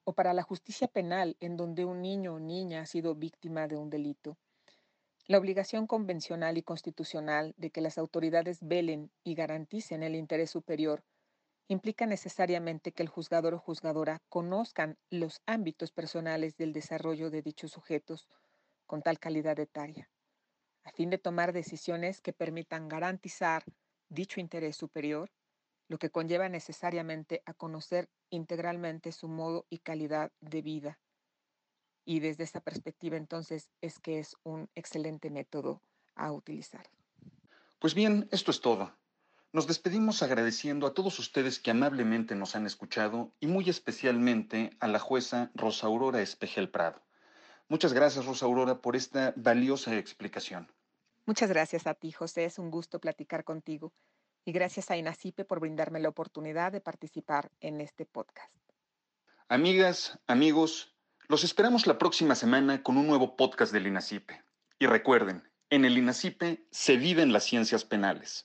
o 0.03 0.13
para 0.13 0.33
la 0.33 0.43
justicia 0.43 0.87
penal, 0.87 1.37
en 1.39 1.55
donde 1.55 1.85
un 1.85 2.01
niño 2.01 2.35
o 2.35 2.39
niña 2.39 2.81
ha 2.81 2.85
sido 2.85 3.15
víctima 3.15 3.67
de 3.67 3.77
un 3.77 3.89
delito, 3.89 4.37
la 5.27 5.37
obligación 5.37 5.85
convencional 5.85 6.57
y 6.57 6.63
constitucional 6.63 7.53
de 7.55 7.69
que 7.69 7.81
las 7.81 7.99
autoridades 7.99 8.57
velen 8.61 9.11
y 9.23 9.35
garanticen 9.35 10.01
el 10.01 10.15
interés 10.15 10.49
superior 10.49 11.03
implica 11.67 12.07
necesariamente 12.07 12.91
que 12.91 13.03
el 13.03 13.09
juzgador 13.09 13.53
o 13.53 13.59
juzgadora 13.59 14.23
conozcan 14.27 14.97
los 15.11 15.43
ámbitos 15.45 15.91
personales 15.91 16.57
del 16.57 16.73
desarrollo 16.73 17.29
de 17.29 17.43
dichos 17.43 17.71
sujetos 17.71 18.27
con 18.87 19.03
tal 19.03 19.19
calidad 19.19 19.59
etaria, 19.59 20.09
a 20.83 20.91
fin 20.91 21.11
de 21.11 21.19
tomar 21.19 21.53
decisiones 21.53 22.21
que 22.21 22.33
permitan 22.33 22.87
garantizar 22.87 23.63
dicho 24.09 24.39
interés 24.39 24.75
superior, 24.75 25.31
lo 25.87 25.97
que 25.97 26.11
conlleva 26.11 26.49
necesariamente 26.49 27.41
a 27.45 27.53
conocer 27.53 28.09
integralmente 28.29 29.11
su 29.11 29.27
modo 29.27 29.65
y 29.69 29.79
calidad 29.79 30.31
de 30.39 30.61
vida. 30.61 30.99
Y 32.05 32.19
desde 32.19 32.43
esta 32.43 32.61
perspectiva 32.61 33.17
entonces 33.17 33.69
es 33.81 33.99
que 33.99 34.19
es 34.19 34.35
un 34.43 34.69
excelente 34.75 35.29
método 35.29 35.81
a 36.15 36.31
utilizar. 36.31 36.89
Pues 37.79 37.93
bien, 37.95 38.27
esto 38.31 38.51
es 38.51 38.61
todo. 38.61 38.93
Nos 39.51 39.65
despedimos 39.65 40.21
agradeciendo 40.21 40.85
a 40.85 40.93
todos 40.93 41.17
ustedes 41.17 41.59
que 41.59 41.71
amablemente 41.71 42.35
nos 42.35 42.55
han 42.55 42.67
escuchado 42.67 43.33
y 43.39 43.47
muy 43.47 43.67
especialmente 43.67 44.69
a 44.79 44.87
la 44.87 44.99
jueza 44.99 45.49
Rosa 45.55 45.87
Aurora 45.87 46.21
Espejel 46.21 46.69
Prado. 46.69 47.01
Muchas 47.67 47.93
gracias, 47.93 48.25
Rosa 48.25 48.45
Aurora, 48.45 48.81
por 48.81 48.95
esta 48.95 49.33
valiosa 49.35 49.95
explicación. 49.95 50.71
Muchas 51.29 51.51
gracias 51.51 51.85
a 51.85 51.93
ti, 51.93 52.11
José. 52.11 52.45
Es 52.45 52.57
un 52.57 52.71
gusto 52.71 52.99
platicar 52.99 53.43
contigo. 53.43 53.93
Y 54.45 54.51
gracias 54.51 54.89
a 54.89 54.97
INACIPE 54.97 55.45
por 55.45 55.59
brindarme 55.59 55.99
la 55.99 56.09
oportunidad 56.09 56.71
de 56.71 56.81
participar 56.81 57.51
en 57.59 57.81
este 57.81 58.07
podcast. 58.07 58.51
Amigas, 59.47 60.17
amigos, 60.25 60.95
los 61.27 61.43
esperamos 61.43 61.85
la 61.85 61.99
próxima 61.99 62.33
semana 62.33 62.81
con 62.81 62.97
un 62.97 63.05
nuevo 63.05 63.35
podcast 63.35 63.71
del 63.71 63.85
INACIPE. 63.85 64.43
Y 64.79 64.87
recuerden, 64.87 65.47
en 65.69 65.85
el 65.85 65.99
INACIPE 65.99 66.65
se 66.71 66.97
viven 66.97 67.31
las 67.31 67.43
ciencias 67.43 67.85
penales. 67.85 68.43